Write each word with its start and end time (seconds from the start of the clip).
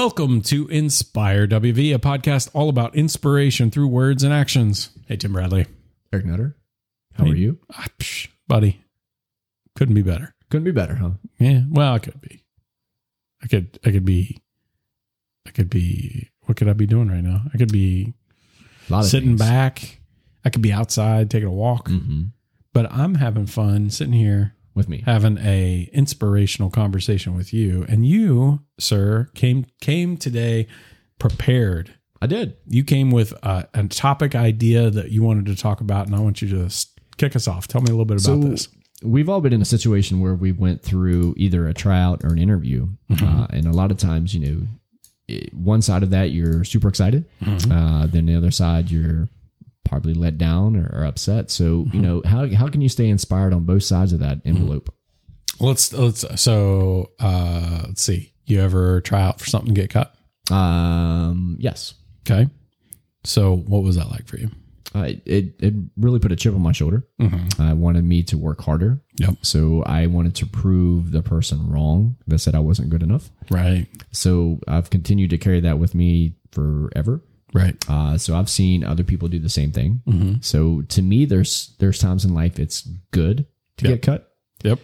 Welcome 0.00 0.40
to 0.44 0.66
Inspire 0.68 1.46
WV, 1.46 1.94
a 1.94 1.98
podcast 1.98 2.48
all 2.54 2.70
about 2.70 2.94
inspiration 2.96 3.70
through 3.70 3.88
words 3.88 4.22
and 4.24 4.32
actions. 4.32 4.88
Hey, 5.06 5.16
Tim 5.16 5.34
Bradley. 5.34 5.66
Eric 6.10 6.24
Nutter, 6.24 6.56
how 7.12 7.24
Hey. 7.26 7.32
are 7.32 7.36
you? 7.36 7.58
Ah, 7.70 7.84
psh, 7.98 8.28
buddy, 8.48 8.80
couldn't 9.76 9.94
be 9.94 10.00
better. 10.00 10.34
Couldn't 10.48 10.64
be 10.64 10.70
better, 10.70 10.94
huh? 10.94 11.10
Yeah, 11.38 11.64
well, 11.68 11.92
I 11.92 11.98
could 11.98 12.18
be. 12.22 12.42
I 13.42 13.46
could, 13.46 13.78
I 13.84 13.90
could 13.90 14.06
be, 14.06 14.38
I 15.46 15.50
could 15.50 15.68
be, 15.68 16.30
what 16.46 16.56
could 16.56 16.70
I 16.70 16.72
be 16.72 16.86
doing 16.86 17.08
right 17.08 17.22
now? 17.22 17.42
I 17.52 17.58
could 17.58 17.70
be 17.70 18.14
A 18.88 18.92
lot 18.94 19.00
of 19.00 19.04
sitting 19.10 19.36
things. 19.36 19.40
back. 19.40 20.00
I 20.46 20.48
could 20.48 20.62
be 20.62 20.72
outside 20.72 21.28
taking 21.30 21.46
a 21.48 21.52
walk, 21.52 21.88
hmm 21.88 22.22
but 22.72 22.90
I'm 22.90 23.16
having 23.16 23.44
fun 23.44 23.90
sitting 23.90 24.14
here 24.14 24.54
with 24.80 24.88
me. 24.88 25.02
having 25.06 25.38
a 25.38 25.88
inspirational 25.92 26.70
conversation 26.70 27.34
with 27.36 27.52
you. 27.52 27.84
And 27.88 28.04
you, 28.06 28.60
sir, 28.78 29.28
came 29.34 29.66
came 29.80 30.16
today 30.16 30.66
prepared. 31.18 31.94
I 32.22 32.26
did. 32.26 32.56
You 32.66 32.84
came 32.84 33.10
with 33.10 33.32
a, 33.42 33.66
a 33.74 33.84
topic 33.88 34.34
idea 34.34 34.90
that 34.90 35.10
you 35.10 35.22
wanted 35.22 35.46
to 35.46 35.56
talk 35.56 35.80
about, 35.80 36.06
and 36.06 36.14
I 36.14 36.20
want 36.20 36.42
you 36.42 36.48
to 36.48 36.74
kick 37.16 37.34
us 37.36 37.46
off. 37.48 37.66
Tell 37.68 37.80
me 37.80 37.86
a 37.88 37.92
little 37.92 38.04
bit 38.04 38.24
about 38.24 38.42
So- 38.42 38.48
this. 38.48 38.68
We've 39.02 39.30
all 39.30 39.40
been 39.40 39.54
in 39.54 39.62
a 39.62 39.64
situation 39.66 40.20
where 40.20 40.34
we 40.34 40.52
went 40.52 40.82
through 40.82 41.32
either 41.38 41.66
a 41.66 41.72
tryout 41.72 42.22
or 42.22 42.32
an 42.34 42.38
interview, 42.38 42.88
uh, 43.22 43.46
and 43.48 43.64
a 43.66 43.72
lot 43.72 43.90
of 43.90 43.96
times, 43.96 44.34
you 44.34 44.40
know, 44.40 45.38
one 45.54 45.80
side 45.80 46.02
of 46.02 46.10
that 46.10 46.32
you're 46.32 46.64
super 46.64 46.88
excited, 46.88 47.24
uh, 47.70 48.06
then 48.08 48.26
the 48.26 48.34
other 48.36 48.50
side 48.50 48.90
you're 48.90 49.26
probably 49.84 50.14
let 50.14 50.38
down 50.38 50.76
or, 50.76 50.90
or 50.92 51.04
upset. 51.04 51.50
So, 51.50 51.86
you 51.92 52.00
know, 52.00 52.22
how 52.24 52.48
how 52.54 52.68
can 52.68 52.80
you 52.80 52.88
stay 52.88 53.08
inspired 53.08 53.52
on 53.52 53.64
both 53.64 53.82
sides 53.82 54.12
of 54.12 54.20
that 54.20 54.40
envelope? 54.44 54.92
Let's 55.58 55.92
let's 55.92 56.24
so 56.40 57.10
uh, 57.18 57.84
let's 57.86 58.02
see. 58.02 58.32
You 58.46 58.60
ever 58.60 59.00
try 59.00 59.22
out 59.22 59.40
for 59.40 59.46
something 59.46 59.74
get 59.74 59.90
cut? 59.90 60.14
Um, 60.50 61.56
yes, 61.60 61.94
Okay. 62.28 62.48
So 63.24 63.56
what 63.56 63.82
was 63.82 63.96
that 63.96 64.10
like 64.10 64.26
for 64.26 64.38
you? 64.38 64.50
uh, 64.94 65.12
it 65.24 65.54
it 65.60 65.74
really 65.96 66.18
put 66.18 66.32
a 66.32 66.36
chip 66.36 66.54
on 66.54 66.62
my 66.62 66.72
shoulder. 66.72 67.06
Mm-hmm. 67.20 67.62
I 67.62 67.74
wanted 67.74 68.04
me 68.04 68.22
to 68.24 68.36
work 68.38 68.60
harder. 68.60 69.00
Yep. 69.18 69.36
So 69.42 69.82
I 69.84 70.06
wanted 70.06 70.34
to 70.36 70.46
prove 70.46 71.12
the 71.12 71.22
person 71.22 71.70
wrong 71.70 72.16
that 72.26 72.40
said 72.40 72.54
I 72.54 72.60
wasn't 72.60 72.90
good 72.90 73.02
enough. 73.02 73.30
Right. 73.50 73.86
So 74.10 74.58
I've 74.66 74.90
continued 74.90 75.30
to 75.30 75.38
carry 75.38 75.60
that 75.60 75.78
with 75.78 75.94
me 75.94 76.34
forever. 76.50 77.22
Right. 77.52 77.76
Uh, 77.88 78.16
so 78.16 78.36
I've 78.36 78.48
seen 78.48 78.84
other 78.84 79.02
people 79.04 79.28
do 79.28 79.38
the 79.40 79.48
same 79.48 79.72
thing. 79.72 80.02
Mm-hmm. 80.06 80.34
So 80.40 80.82
to 80.82 81.02
me, 81.02 81.24
there's 81.24 81.74
there's 81.78 81.98
times 81.98 82.24
in 82.24 82.32
life 82.34 82.58
it's 82.58 82.82
good 83.10 83.46
to 83.78 83.88
Yep. 83.88 83.94
get 83.94 84.02
cut. 84.02 84.32
Yep. 84.62 84.78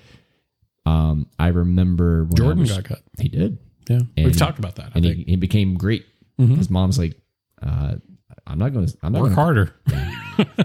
Um, 0.85 1.29
I 1.39 1.49
remember 1.49 2.25
when 2.25 2.33
I 2.33 2.37
Jordan 2.37 2.61
was- 2.61 2.73
got 2.73 2.85
cut. 2.85 3.03
He 3.19 3.29
did, 3.29 3.59
Yeah. 3.89 4.01
We've 4.17 4.37
talked 4.37 4.59
about 4.59 4.77
that. 4.77 4.87
I 4.87 4.93
and 4.97 5.05
he, 5.05 5.15
think. 5.15 5.29
he 5.29 5.37
became 5.37 5.75
great. 5.77 6.07
Mhm. 6.41 6.57
His 6.57 6.71
mom's 6.71 6.99
like, 6.99 7.21
uh, 7.63 7.97
"I'm 8.47 8.59
not 8.59 8.73
going 8.73 8.87
to. 8.87 8.97
I'm 9.03 9.13
not 9.13 9.23
Work 9.23 9.35
going 9.35 9.37
harder. 9.37 9.75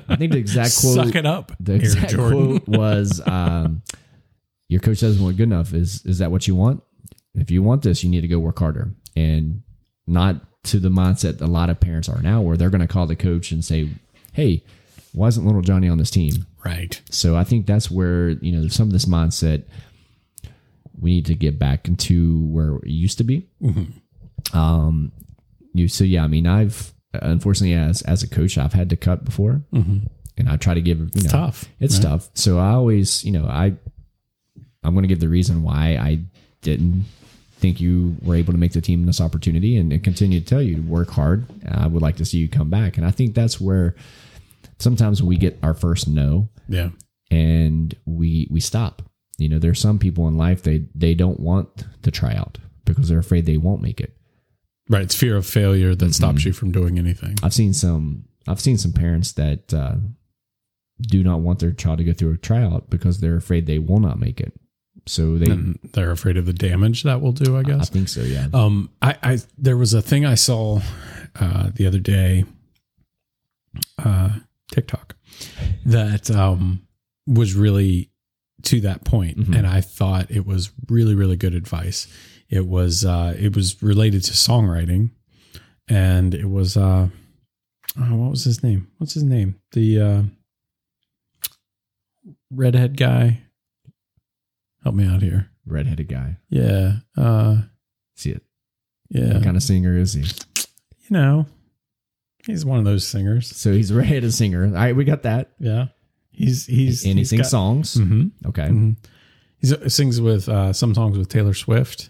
I 0.09 0.15
think 0.17 0.31
the 0.33 0.37
exact 0.45 0.77
quote. 0.79 0.95
Suck 0.95 1.15
it 1.15 1.25
up. 1.25 1.51
the 1.59 1.73
exact 1.75 2.13
quote 2.15 2.67
was 2.67 3.21
um, 3.25 3.81
your 4.69 4.79
coach 4.81 4.99
doesn't 5.01 5.23
want 5.23 5.37
good 5.37 5.43
enough 5.43 5.73
is 5.73 6.05
is 6.05 6.17
that 6.19 6.31
what 6.31 6.47
you 6.47 6.55
want 6.55 6.81
if 7.35 7.49
you 7.51 7.61
want 7.63 7.81
this 7.83 8.03
you 8.03 8.09
need 8.09 8.21
to 8.21 8.27
go 8.27 8.39
work 8.39 8.59
harder 8.59 8.93
and 9.15 9.61
not 10.07 10.35
to 10.63 10.79
the 10.79 10.89
mindset 10.89 11.41
a 11.41 11.45
lot 11.47 11.69
of 11.69 11.79
parents 11.79 12.07
are 12.07 12.21
now 12.21 12.41
where 12.41 12.55
they're 12.57 12.69
going 12.69 12.81
to 12.81 12.87
call 12.87 13.07
the 13.07 13.15
coach 13.15 13.51
and 13.51 13.65
say 13.65 13.89
hey 14.33 14.63
why 15.13 15.27
isn't 15.27 15.45
little 15.45 15.61
johnny 15.61 15.87
on 15.89 15.97
this 15.97 16.11
team 16.11 16.45
Right. 16.63 17.01
so 17.09 17.35
i 17.35 17.43
think 17.43 17.65
that's 17.65 17.89
where 17.89 18.29
you 18.29 18.51
know 18.51 18.67
some 18.67 18.87
of 18.87 18.93
this 18.93 19.05
mindset 19.05 19.63
we 20.99 21.11
need 21.15 21.25
to 21.25 21.35
get 21.35 21.57
back 21.57 21.87
into 21.87 22.45
where 22.47 22.75
it 22.75 22.87
used 22.89 23.17
to 23.17 23.23
be 23.23 23.47
um 24.53 25.11
you 25.73 25.87
so 25.87 26.03
yeah 26.03 26.23
i 26.23 26.27
mean 26.27 26.45
i've 26.47 26.93
unfortunately 27.13 27.73
as 27.73 28.01
as 28.03 28.21
a 28.23 28.29
coach 28.29 28.57
i've 28.57 28.73
had 28.73 28.89
to 28.89 28.95
cut 28.95 29.25
before 29.25 29.61
Mm-hmm. 29.73 30.05
and 30.37 30.49
i 30.49 30.57
try 30.57 30.73
to 30.73 30.81
give 30.81 30.99
you 31.15 31.23
know 31.23 31.29
Tough. 31.29 31.65
it's 31.79 31.95
right? 31.95 32.03
tough. 32.03 32.29
So 32.35 32.59
I 32.59 32.69
always, 32.71 33.23
you 33.25 33.31
know, 33.31 33.45
I 33.45 33.73
I'm 34.83 34.93
going 34.95 35.03
to 35.03 35.07
give 35.07 35.19
the 35.19 35.27
reason 35.29 35.61
why 35.63 35.95
I 35.97 36.19
didn't 36.61 37.05
think 37.61 37.79
you 37.79 38.17
were 38.21 38.35
able 38.35 38.51
to 38.53 38.59
make 38.59 38.73
the 38.73 38.81
team 38.81 39.05
this 39.05 39.21
opportunity, 39.21 39.77
and, 39.77 39.93
and 39.93 40.03
continue 40.03 40.39
to 40.41 40.45
tell 40.45 40.61
you 40.61 40.75
to 40.75 40.81
work 40.81 41.09
hard. 41.11 41.45
I 41.71 41.87
would 41.87 42.01
like 42.01 42.17
to 42.17 42.25
see 42.25 42.39
you 42.39 42.49
come 42.49 42.69
back, 42.69 42.97
and 42.97 43.05
I 43.05 43.11
think 43.11 43.35
that's 43.35 43.61
where 43.61 43.95
sometimes 44.79 45.21
we 45.23 45.37
get 45.37 45.57
our 45.63 45.73
first 45.73 46.07
no, 46.07 46.49
Yeah. 46.67 46.89
and 47.29 47.95
we 48.05 48.47
we 48.51 48.59
stop. 48.59 49.01
You 49.37 49.49
know, 49.49 49.59
there's 49.59 49.79
some 49.79 49.97
people 49.99 50.27
in 50.27 50.37
life 50.37 50.63
they 50.63 50.85
they 50.95 51.13
don't 51.13 51.39
want 51.39 51.85
to 52.03 52.11
try 52.11 52.33
out 52.35 52.57
because 52.85 53.07
they're 53.09 53.19
afraid 53.19 53.45
they 53.45 53.57
won't 53.57 53.81
make 53.81 54.01
it. 54.01 54.15
Right. 54.89 55.03
It's 55.03 55.15
fear 55.15 55.37
of 55.37 55.45
failure 55.45 55.95
that 55.95 56.05
Mm-hmm. 56.05 56.11
stops 56.11 56.45
you 56.45 56.53
from 56.53 56.71
doing 56.71 56.97
anything. 56.99 57.37
I've 57.43 57.53
seen 57.53 57.73
some 57.73 58.25
I've 58.47 58.59
seen 58.59 58.77
some 58.77 58.91
parents 58.91 59.31
that 59.33 59.73
uh, 59.73 59.95
do 61.01 61.23
not 61.23 61.39
want 61.41 61.59
their 61.59 61.71
child 61.71 61.99
to 61.99 62.03
go 62.03 62.13
through 62.13 62.33
a 62.33 62.37
tryout 62.37 62.89
because 62.89 63.19
they're 63.19 63.37
afraid 63.37 63.65
they 63.65 63.79
will 63.79 63.99
not 63.99 64.19
make 64.19 64.39
it. 64.41 64.53
So 65.07 65.37
they, 65.37 65.51
And 65.51 65.79
they're 65.93 66.11
afraid 66.11 66.37
of 66.37 66.45
the 66.45 66.53
damage 66.53 67.03
that 67.03 67.21
will 67.21 67.31
do, 67.31 67.57
I 67.57 67.63
guess. 67.63 67.81
I 67.81 67.85
think 67.93 68.07
so, 68.07 68.21
yeah. 68.21 68.47
Um, 68.53 68.89
I, 69.01 69.17
I 69.23 69.37
there 69.57 69.75
was 69.77 69.93
a 69.93 70.01
thing 70.01 70.25
I 70.25 70.35
saw 70.35 70.79
uh, 71.39 71.71
the 71.73 71.87
other 71.87 71.97
day, 71.99 72.45
uh, 74.03 74.29
TikTok, 74.71 75.15
that 75.85 76.29
um, 76.29 76.85
was 77.27 77.55
really 77.55 78.09
to 78.63 78.79
that 78.81 79.03
point, 79.03 79.37
Mhm. 79.39 79.57
and 79.57 79.65
I 79.67 79.81
thought 79.81 80.29
it 80.29 80.45
was 80.45 80.71
really 80.87 81.15
really 81.15 81.35
good 81.35 81.55
advice. 81.55 82.07
It 82.47 82.67
was 82.67 83.03
uh, 83.03 83.35
it 83.39 83.55
was 83.55 83.81
related 83.81 84.23
to 84.25 84.33
songwriting, 84.33 85.09
and 85.87 86.35
it 86.35 86.47
was 86.49 86.77
uh, 86.77 87.07
oh, 87.99 88.15
what 88.15 88.29
was 88.29 88.43
his 88.43 88.61
name? 88.61 88.87
What's 88.99 89.13
his 89.15 89.23
name? 89.23 89.55
The 89.71 89.99
uh, 90.01 90.21
redhead 92.51 92.97
guy. 92.97 93.41
Help 94.83 94.95
me 94.95 95.07
out 95.07 95.21
here. 95.21 95.49
Redheaded 95.65 96.07
guy. 96.07 96.37
Yeah. 96.49 96.93
Uh, 97.17 97.57
See 98.15 98.31
it. 98.31 98.43
yeah. 99.09 99.33
What 99.35 99.43
kind 99.43 99.55
of 99.57 99.63
singer 99.63 99.95
is 99.97 100.13
he? 100.13 100.21
you 100.21 101.09
know, 101.11 101.45
he's 102.45 102.65
one 102.65 102.79
of 102.79 102.85
those 102.85 103.05
singers. 103.07 103.55
So 103.55 103.71
he's 103.73 103.91
a 103.91 103.95
redheaded 103.95 104.33
singer. 104.33 104.65
All 104.65 104.71
right, 104.73 104.95
we 104.95 105.03
got 105.05 105.23
that. 105.23 105.51
Yeah, 105.59 105.87
he's 106.31 106.65
he's 106.65 107.03
and 107.03 107.13
he 107.13 107.19
he's 107.19 107.29
sings 107.29 107.43
got- 107.43 107.49
songs. 107.51 107.95
Mhm, 107.95 108.31
Okay. 108.47 108.67
mhm. 108.69 108.95
He 109.59 109.67
sings 109.89 110.19
with 110.19 110.49
uh, 110.49 110.73
some 110.73 110.95
songs 110.95 111.17
with 111.17 111.29
Taylor 111.29 111.53
Swift. 111.53 112.09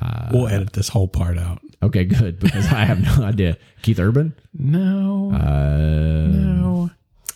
Uh, 0.00 0.28
We'll 0.32 0.46
edit 0.46 0.72
this 0.72 0.88
whole 0.88 1.08
part 1.08 1.36
out. 1.38 1.60
Okay, 1.82 2.04
good 2.04 2.38
because 2.38 2.66
I 2.72 2.84
have 2.84 3.00
no 3.00 3.24
idea. 3.26 3.56
Keith 3.82 3.98
Urban. 3.98 4.34
No, 4.54 5.32
Uh, 5.32 6.28
no. 6.30 6.67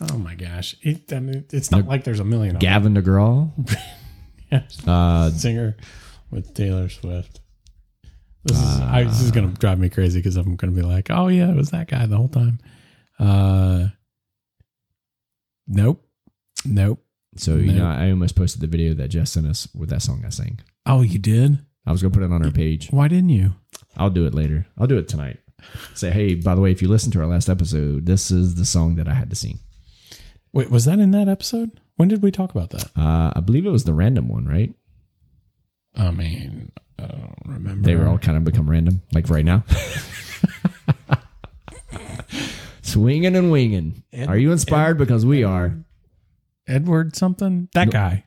Oh 0.00 0.18
my 0.18 0.34
gosh, 0.34 0.74
it, 0.82 1.12
I 1.12 1.20
mean, 1.20 1.44
it's 1.52 1.70
not 1.70 1.84
No. 1.84 1.90
like 1.90 2.04
there's 2.04 2.20
a 2.20 2.24
million. 2.24 2.56
of. 2.56 2.60
Gavin 2.60 2.94
DeGraw. 2.94 3.50
Yeah. 4.50 4.64
Uh, 4.86 5.30
singer 5.30 5.78
with 6.30 6.52
Taylor 6.52 6.90
Swift. 6.90 7.40
This 8.44 8.58
is 8.58 8.80
I, 8.80 9.04
this 9.04 9.22
is 9.22 9.30
gonna 9.30 9.46
drive 9.48 9.78
me 9.78 9.88
crazy 9.88 10.18
because 10.18 10.36
I'm 10.36 10.56
gonna 10.56 10.72
be 10.74 10.82
like, 10.82 11.06
oh 11.10 11.28
yeah, 11.28 11.48
it 11.50 11.56
was 11.56 11.70
that 11.70 11.88
guy 11.88 12.04
the 12.04 12.18
whole 12.18 12.28
time. 12.28 12.58
Uh, 13.18 13.86
nope, 15.66 16.04
nope. 16.66 17.02
so 17.36 17.56
you 17.56 17.72
know, 17.72 17.86
I 17.86 18.10
almost 18.10 18.36
posted 18.36 18.60
the 18.60 18.66
video 18.66 18.92
that 18.94 19.08
Jess 19.08 19.32
sent 19.32 19.46
us 19.46 19.68
with 19.74 19.88
that 19.88 20.02
song 20.02 20.22
I 20.26 20.28
sang. 20.28 20.60
Oh, 20.84 21.00
you 21.00 21.18
did? 21.18 21.58
I 21.86 21.92
was 21.92 22.02
gonna 22.02 22.12
put 22.12 22.22
it 22.22 22.30
on 22.30 22.44
our 22.44 22.50
page. 22.50 22.88
Why 22.90 23.08
didn't 23.08 23.30
you? 23.30 23.54
I'll 23.96 24.10
do 24.10 24.26
it 24.26 24.34
later. 24.34 24.66
I'll 24.78 24.86
do 24.86 24.98
it 24.98 25.08
tonight. 25.08 25.38
Say, 25.94 26.10
hey, 26.10 26.34
by 26.34 26.54
the 26.54 26.60
way, 26.60 26.72
if 26.72 26.82
you 26.82 26.88
listen 26.88 27.10
to 27.12 27.20
our 27.20 27.26
last 27.26 27.48
episode, 27.48 28.04
this 28.04 28.30
is 28.30 28.56
the 28.56 28.64
song 28.66 28.96
that 28.96 29.08
I 29.08 29.14
had 29.14 29.30
to 29.30 29.36
sing. 29.36 29.60
Wait, 30.52 30.70
was 30.70 30.84
that 30.84 30.98
in 30.98 31.10
that 31.12 31.28
episode? 31.28 31.80
When 31.96 32.08
did 32.08 32.22
we 32.22 32.30
talk 32.30 32.50
about 32.50 32.70
that? 32.70 32.84
Uh, 32.96 33.32
I 33.34 33.40
believe 33.40 33.64
it 33.66 33.70
was 33.70 33.84
the 33.84 33.94
random 33.94 34.28
one, 34.28 34.46
right? 34.46 34.74
I 35.96 36.10
mean, 36.10 36.72
I 36.98 37.06
don't 37.06 37.34
remember. 37.46 37.82
They 37.82 37.96
were 37.96 38.06
all 38.08 38.18
kind 38.18 38.36
of 38.36 38.44
become 38.44 38.68
random, 38.68 39.02
like 39.12 39.28
right 39.30 39.44
now. 39.44 39.64
Swinging 42.82 43.36
and 43.36 43.50
winging. 43.50 44.02
Ed- 44.12 44.28
are 44.28 44.36
you 44.36 44.52
inspired? 44.52 44.98
because 44.98 45.24
we 45.24 45.44
are. 45.44 45.74
Edward 46.66 47.16
something. 47.16 47.68
That 47.74 47.86
No. 47.86 47.92
guy. 47.92 48.24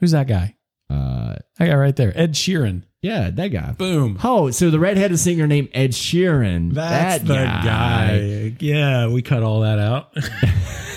Who's 0.00 0.12
that 0.12 0.26
guy? 0.28 0.54
Uh, 0.90 1.34
That 1.58 1.66
guy 1.66 1.74
right 1.74 1.94
there. 1.96 2.12
Ed 2.16 2.32
Sheeran. 2.34 2.82
yeah, 3.02 3.30
that 3.30 3.48
guy. 3.48 3.72
Boom. 3.72 4.18
Oh, 4.24 4.50
so 4.50 4.70
the 4.70 4.78
redheaded 4.78 5.18
singer 5.18 5.46
named 5.46 5.68
Ed 5.74 5.90
Sheeran. 5.92 6.72
That's 6.74 7.22
that 7.24 7.26
the 7.26 7.34
guy. 7.34 8.56
Yeah, 8.60 9.08
we 9.08 9.22
cut 9.22 9.42
all 9.42 9.60
that 9.60 9.78
out. 9.78 10.16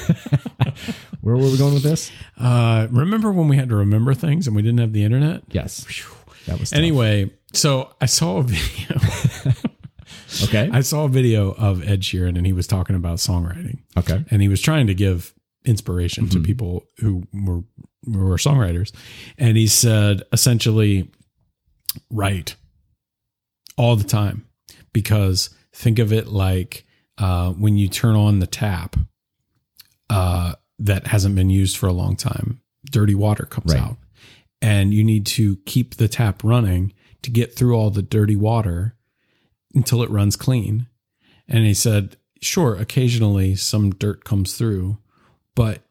Where 1.21 1.35
were 1.35 1.49
we 1.49 1.57
going 1.57 1.73
with 1.73 1.83
this? 1.83 2.11
uh, 2.37 2.87
remember 2.91 3.31
when 3.31 3.47
we 3.47 3.57
had 3.57 3.69
to 3.69 3.75
remember 3.75 4.13
things 4.13 4.47
and 4.47 4.55
we 4.55 4.61
didn't 4.61 4.79
have 4.79 4.93
the 4.93 5.03
internet? 5.03 5.43
Yes, 5.49 5.85
that 6.47 6.59
was 6.59 6.71
tough. 6.71 6.77
Anyway, 6.77 7.31
so 7.53 7.93
I 8.01 8.05
saw 8.05 8.37
a 8.37 8.43
video. 8.43 8.99
Okay, 10.43 10.69
I 10.71 10.81
saw 10.81 11.05
a 11.05 11.09
video 11.09 11.51
of 11.51 11.87
Ed 11.87 12.01
Sheeran 12.01 12.37
and 12.37 12.45
he 12.45 12.53
was 12.53 12.65
talking 12.65 12.95
about 12.95 13.17
songwriting 13.17 13.79
okay. 13.97 14.23
and 14.31 14.41
he 14.41 14.47
was 14.47 14.61
trying 14.61 14.87
to 14.87 14.93
give 14.93 15.33
inspiration 15.65 16.29
to 16.29 16.39
people 16.39 16.85
who 16.99 17.23
were 17.33 17.63
who 18.05 18.25
were 18.25 18.37
songwriters. 18.37 18.91
And 19.37 19.57
he 19.57 19.67
said 19.67 20.23
essentially, 20.31 21.11
write, 22.09 22.55
all 23.77 23.95
the 23.95 24.05
time 24.05 24.45
because 24.93 25.49
think 25.73 25.99
of 25.99 26.13
it 26.13 26.27
like 26.27 26.85
uh, 27.17 27.51
when 27.51 27.77
you 27.77 27.87
turn 27.87 28.15
on 28.15 28.39
the 28.39 28.47
tap 28.47 28.95
that 30.81 31.07
hasn't 31.07 31.35
been 31.35 31.49
used 31.49 31.77
for 31.77 31.87
a 31.87 31.93
long 31.93 32.15
time, 32.15 32.61
dirty 32.91 33.15
water 33.15 33.45
comes 33.45 33.73
Right. 33.73 33.81
out, 33.81 33.97
and 34.61 34.93
you 34.93 35.03
need 35.03 35.25
to 35.27 35.57
keep 35.65 35.95
the 35.95 36.07
tap 36.07 36.43
running 36.43 36.93
to 37.21 37.29
get 37.31 37.55
through 37.55 37.75
all 37.75 37.89
the 37.91 38.01
dirty 38.01 38.35
water 38.35 38.95
until 39.73 40.01
it 40.03 40.09
runs 40.09 40.35
clean. 40.35 40.87
And 41.47 41.65
he 41.65 41.73
said, 41.73 42.17
sure, 42.41 42.75
occasionally 42.75 43.55
some 43.55 43.91
dirt 43.91 44.23
comes 44.23 44.53
through, 44.57 44.97
but 45.55 45.83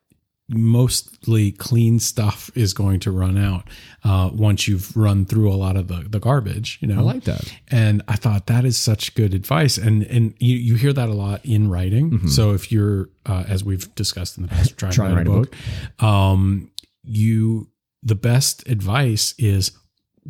mostly 0.50 1.52
clean 1.52 1.98
stuff 2.00 2.50
is 2.54 2.72
going 2.74 3.00
to 3.00 3.10
run 3.10 3.38
out 3.38 3.68
uh, 4.04 4.30
once 4.32 4.66
you've 4.68 4.96
run 4.96 5.24
through 5.24 5.50
a 5.52 5.54
lot 5.54 5.76
of 5.76 5.88
the, 5.88 6.04
the 6.08 6.18
garbage, 6.20 6.78
you 6.80 6.88
know? 6.88 6.98
I 6.98 7.02
like 7.02 7.24
that. 7.24 7.52
and 7.68 8.02
I 8.08 8.16
thought 8.16 8.46
that 8.46 8.64
is 8.64 8.76
such 8.76 9.14
good 9.14 9.32
advice, 9.34 9.78
and 9.78 10.02
and 10.04 10.34
you, 10.38 10.56
you 10.56 10.74
hear 10.74 10.92
that 10.92 11.08
a 11.08 11.14
lot 11.14 11.44
in 11.44 11.70
writing. 11.70 12.26
So 12.28 12.52
if 12.52 12.70
you're, 12.72 13.08
uh, 13.26 13.44
as 13.48 13.64
we've 13.64 13.92
discussed 13.94 14.36
in 14.36 14.42
the 14.42 14.48
past, 14.48 14.76
trying, 14.76 14.92
Trying 14.92 15.10
to 15.10 15.16
write 15.16 15.26
a 15.26 15.30
book, 15.30 15.54
um, 16.02 16.70
you 17.02 17.68
the 18.02 18.14
best 18.14 18.66
advice 18.68 19.34
is 19.38 19.72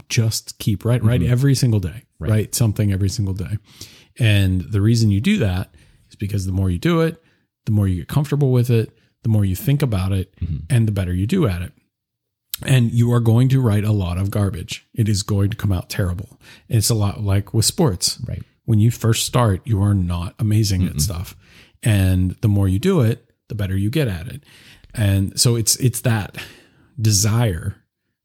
just 0.08 0.58
keep 0.58 0.84
writing, 0.84 1.06
write 1.06 1.22
every 1.22 1.54
single 1.54 1.80
day, 1.80 2.04
Right. 2.18 2.30
write 2.30 2.54
something 2.54 2.92
every 2.92 3.08
single 3.08 3.34
day, 3.34 3.58
and 4.18 4.60
the 4.62 4.80
reason 4.80 5.10
you 5.10 5.20
do 5.20 5.38
that 5.38 5.74
is 6.08 6.16
because 6.16 6.46
the 6.46 6.52
more 6.52 6.68
you 6.70 6.78
do 6.78 7.00
it, 7.00 7.22
the 7.66 7.72
more 7.72 7.86
you 7.88 7.96
get 8.00 8.08
comfortable 8.08 8.52
with 8.52 8.70
it, 8.70 8.96
the 9.22 9.28
more 9.28 9.44
you 9.44 9.56
think 9.56 9.82
about 9.82 10.12
it, 10.12 10.34
mm-hmm. 10.36 10.58
and 10.68 10.88
the 10.88 10.92
better 10.92 11.14
you 11.14 11.26
do 11.26 11.46
at 11.46 11.62
it 11.62 11.72
and 12.64 12.90
you 12.92 13.12
are 13.12 13.20
going 13.20 13.48
to 13.48 13.60
write 13.60 13.84
a 13.84 13.92
lot 13.92 14.18
of 14.18 14.30
garbage. 14.30 14.86
It 14.94 15.08
is 15.08 15.22
going 15.22 15.50
to 15.50 15.56
come 15.56 15.72
out 15.72 15.88
terrible. 15.88 16.38
It's 16.68 16.90
a 16.90 16.94
lot 16.94 17.22
like 17.22 17.54
with 17.54 17.64
sports. 17.64 18.18
Right. 18.26 18.42
When 18.64 18.78
you 18.78 18.90
first 18.90 19.26
start, 19.26 19.62
you 19.64 19.82
are 19.82 19.94
not 19.94 20.34
amazing 20.38 20.86
at 20.86 21.00
stuff. 21.00 21.34
And 21.82 22.32
the 22.42 22.48
more 22.48 22.68
you 22.68 22.78
do 22.78 23.00
it, 23.00 23.30
the 23.48 23.54
better 23.54 23.76
you 23.76 23.90
get 23.90 24.08
at 24.08 24.28
it. 24.28 24.44
And 24.94 25.38
so 25.40 25.56
it's 25.56 25.76
it's 25.76 26.02
that 26.02 26.36
desire 27.00 27.76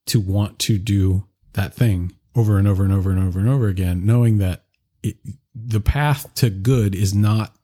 to 0.08 0.20
want 0.20 0.60
to 0.60 0.78
do 0.78 1.26
that 1.54 1.74
thing 1.74 2.14
over 2.36 2.58
and 2.58 2.68
over 2.68 2.84
and 2.84 2.94
over 2.94 3.10
and 3.12 3.20
over 3.20 3.40
and 3.40 3.50
over 3.50 3.68
again, 3.68 4.06
knowing 4.06 4.38
that 4.40 4.66
it, 5.02 5.16
the 5.56 5.80
path 5.80 6.34
to 6.36 6.50
good 6.50 6.94
is 6.94 7.16
not 7.16 7.56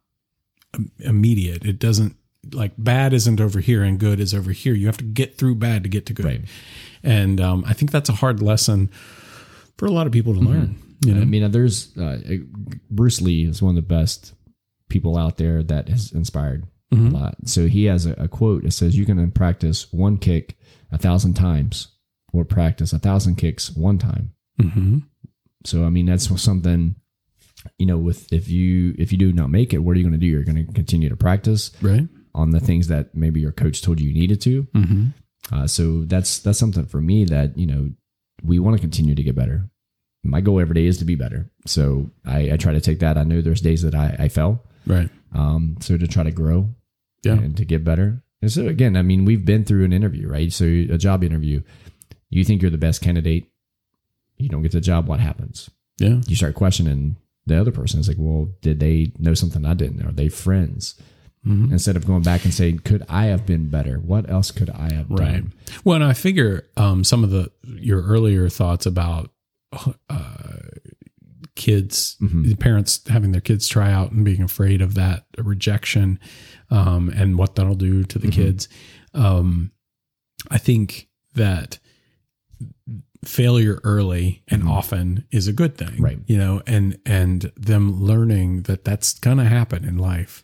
immediate. 1.00 1.66
It 1.66 1.78
doesn't 1.78 2.16
like 2.54 2.74
bad 2.78 3.14
isn't 3.14 3.40
over 3.40 3.60
here 3.60 3.84
and 3.84 4.00
good 4.00 4.20
is 4.20 4.34
over 4.34 4.52
here. 4.52 4.74
You 4.74 4.88
have 4.88 4.98
to 4.98 5.04
get 5.04 5.38
through 5.38 5.56
bad 5.56 5.84
to 5.84 5.90
get 5.90 6.06
to 6.08 6.14
good. 6.14 6.26
Right. 6.26 6.42
And 7.04 7.40
um, 7.40 7.64
I 7.68 7.74
think 7.74 7.92
that's 7.92 8.10
a 8.10 8.14
hard 8.14 8.42
lesson 8.42 8.90
for 9.78 9.86
a 9.86 9.92
lot 9.92 10.08
of 10.08 10.14
people 10.14 10.34
to 10.34 10.40
learn. 10.40 10.78
You 11.04 11.16
know, 11.16 11.22
I 11.22 11.26
mean, 11.26 11.52
there's 11.52 11.96
uh, 11.98 12.20
Bruce 12.90 13.22
Lee 13.22 13.46
is 13.46 13.62
one 13.62 13.76
of 13.76 13.76
the 13.76 13.88
best 13.88 14.34
people 14.90 15.18
out 15.18 15.38
there 15.38 15.64
that 15.64 15.90
has 15.90 16.12
inspired 16.12 16.68
a 16.92 16.96
lot. 16.96 17.36
So 17.46 17.68
he 17.68 17.86
has 17.86 18.06
a, 18.06 18.14
a 18.14 18.28
quote 18.28 18.64
that 18.64 18.72
says, 18.74 18.96
"You 18.98 19.06
can 19.06 19.32
practice 19.32 19.92
one 19.92 20.18
kick 20.18 20.58
a 20.92 20.98
thousand 20.98 21.34
times, 21.34 21.88
or 22.34 22.46
practice 22.46 22.94
a 22.94 23.00
thousand 23.00 23.36
kicks 23.38 23.72
one 23.72 23.98
time." 23.98 24.34
hmm 24.62 25.00
So 25.66 25.86
I 25.86 25.90
mean, 25.90 26.06
that's 26.06 26.30
something. 26.42 26.96
You 27.78 27.86
know, 27.86 27.98
with 27.98 28.32
if 28.34 28.48
you 28.50 28.94
if 29.00 29.12
you 29.12 29.18
do 29.18 29.32
not 29.34 29.50
make 29.50 29.74
it, 29.74 29.80
what 29.80 29.96
are 29.96 30.00
you 30.00 30.04
going 30.04 30.20
to 30.20 30.20
do? 30.20 30.28
You're 30.28 30.44
going 30.44 30.68
to 30.68 30.74
continue 30.74 31.10
to 31.10 31.16
practice 31.16 31.72
right? 31.82 32.08
On 32.34 32.52
the 32.52 32.60
things 32.60 32.88
that 32.88 33.16
maybe 33.16 33.40
your 33.40 33.52
coach 33.52 33.82
told 33.82 34.00
you 34.00 34.08
you 34.10 34.14
needed 34.14 34.42
to. 34.42 34.68
hmm 34.74 35.06
Uh, 35.52 35.66
so 35.68 36.04
that's 36.06 36.40
that's 36.40 36.60
something 36.60 36.86
for 36.86 37.02
me 37.02 37.26
that 37.26 37.58
you 37.58 37.66
know 37.66 37.90
we 38.44 38.60
want 38.60 38.76
to 38.78 38.82
continue 38.82 39.16
to 39.16 39.24
get 39.24 39.36
better. 39.36 39.70
My 40.24 40.40
goal 40.42 40.60
every 40.60 40.76
day 40.76 40.86
is 40.86 40.98
to 41.00 41.06
be 41.06 41.16
better. 41.16 41.50
So 41.66 42.12
I, 42.26 42.52
I 42.54 42.58
try 42.58 42.74
to 42.74 42.82
take 42.82 43.00
that. 43.00 43.18
I 43.18 43.24
know 43.24 43.42
there's 43.42 43.62
days 43.62 43.82
that 43.82 43.96
I, 43.96 44.16
I 44.20 44.28
fell. 44.30 44.64
Right. 44.86 45.10
Um, 45.34 45.78
so 45.80 45.98
to 45.98 46.08
try 46.08 46.24
to 46.24 46.32
grow 46.32 46.70
Yeah. 47.24 47.34
and 47.34 47.58
to 47.58 47.66
get 47.66 47.84
better. 47.84 48.24
And 48.42 48.52
so 48.52 48.68
again, 48.68 48.96
I 48.96 49.02
mean, 49.02 49.26
we've 49.26 49.46
been 49.46 49.64
through 49.66 49.84
an 49.84 49.94
interview, 49.94 50.28
right? 50.28 50.54
So 50.54 50.66
a 50.66 50.98
job 50.98 51.24
interview, 51.24 51.62
you 52.30 52.44
think 52.46 52.62
you're 52.62 52.70
the 52.72 52.78
best 52.88 53.02
candidate, 53.02 53.50
you 54.38 54.48
don't 54.50 54.62
get 54.64 54.72
the 54.74 54.82
job. 54.82 55.08
What 55.08 55.20
happens? 55.20 55.70
Yeah. 55.98 56.22
You 56.28 56.36
start 56.36 56.54
questioning 56.56 57.18
the 57.48 57.60
other 57.60 57.72
person. 57.72 58.00
It's 58.00 58.08
like, 58.08 58.18
well, 58.20 58.50
did 58.62 58.80
they 58.80 59.12
know 59.18 59.34
something 59.34 59.66
I 59.66 59.74
didn't? 59.74 60.06
Are 60.06 60.12
they 60.14 60.30
friends? 60.30 60.96
Mhm. 61.46 61.72
Instead 61.72 61.96
of 61.96 62.06
going 62.06 62.22
back 62.22 62.46
and 62.46 62.54
saying, 62.54 62.80
could 62.80 63.04
I 63.10 63.26
have 63.26 63.46
been 63.48 63.68
better? 63.68 63.96
What 64.00 64.30
else 64.30 64.52
could 64.52 64.70
I 64.70 64.94
have 64.94 65.10
Right. 65.10 65.32
done? 65.42 65.54
Well, 65.84 65.96
and 65.96 66.04
I 66.04 66.14
figure 66.14 66.68
um, 66.78 67.04
some 67.04 67.24
of 67.24 67.32
the 67.32 67.52
your 67.64 68.04
earlier 68.04 68.48
thoughts 68.50 68.86
about 68.86 69.32
uh, 70.10 70.58
kids, 71.56 72.18
Mhm. 72.22 72.46
the 72.50 72.56
parents 72.56 73.02
having 73.08 73.32
their 73.32 73.42
kids 73.42 73.68
try 73.68 73.92
out 73.92 74.12
and 74.12 74.24
being 74.26 74.42
afraid 74.44 74.82
of 74.82 74.94
that 74.96 75.26
rejection, 75.38 76.20
um, 76.70 77.10
and 77.10 77.38
what 77.38 77.56
that'll 77.56 77.76
do 77.76 78.04
to 78.04 78.20
the 78.20 78.28
Mhm. 78.28 78.32
kids. 78.34 78.68
Um, 79.14 79.72
I 80.50 80.58
think 80.58 81.08
that 81.36 81.80
failure 83.24 83.80
early 83.84 84.42
and 84.48 84.64
Mhm. 84.64 84.70
often 84.70 85.26
is 85.32 85.48
a 85.48 85.54
good 85.54 85.78
thing, 85.78 86.02
Right. 86.02 86.20
You 86.28 86.38
know, 86.38 86.62
and 86.68 86.98
and 87.06 87.52
them 87.56 88.02
learning 88.04 88.64
that 88.64 88.84
that's 88.84 89.18
gonna 89.20 89.48
happen 89.48 89.86
in 89.86 89.98
life 89.98 90.44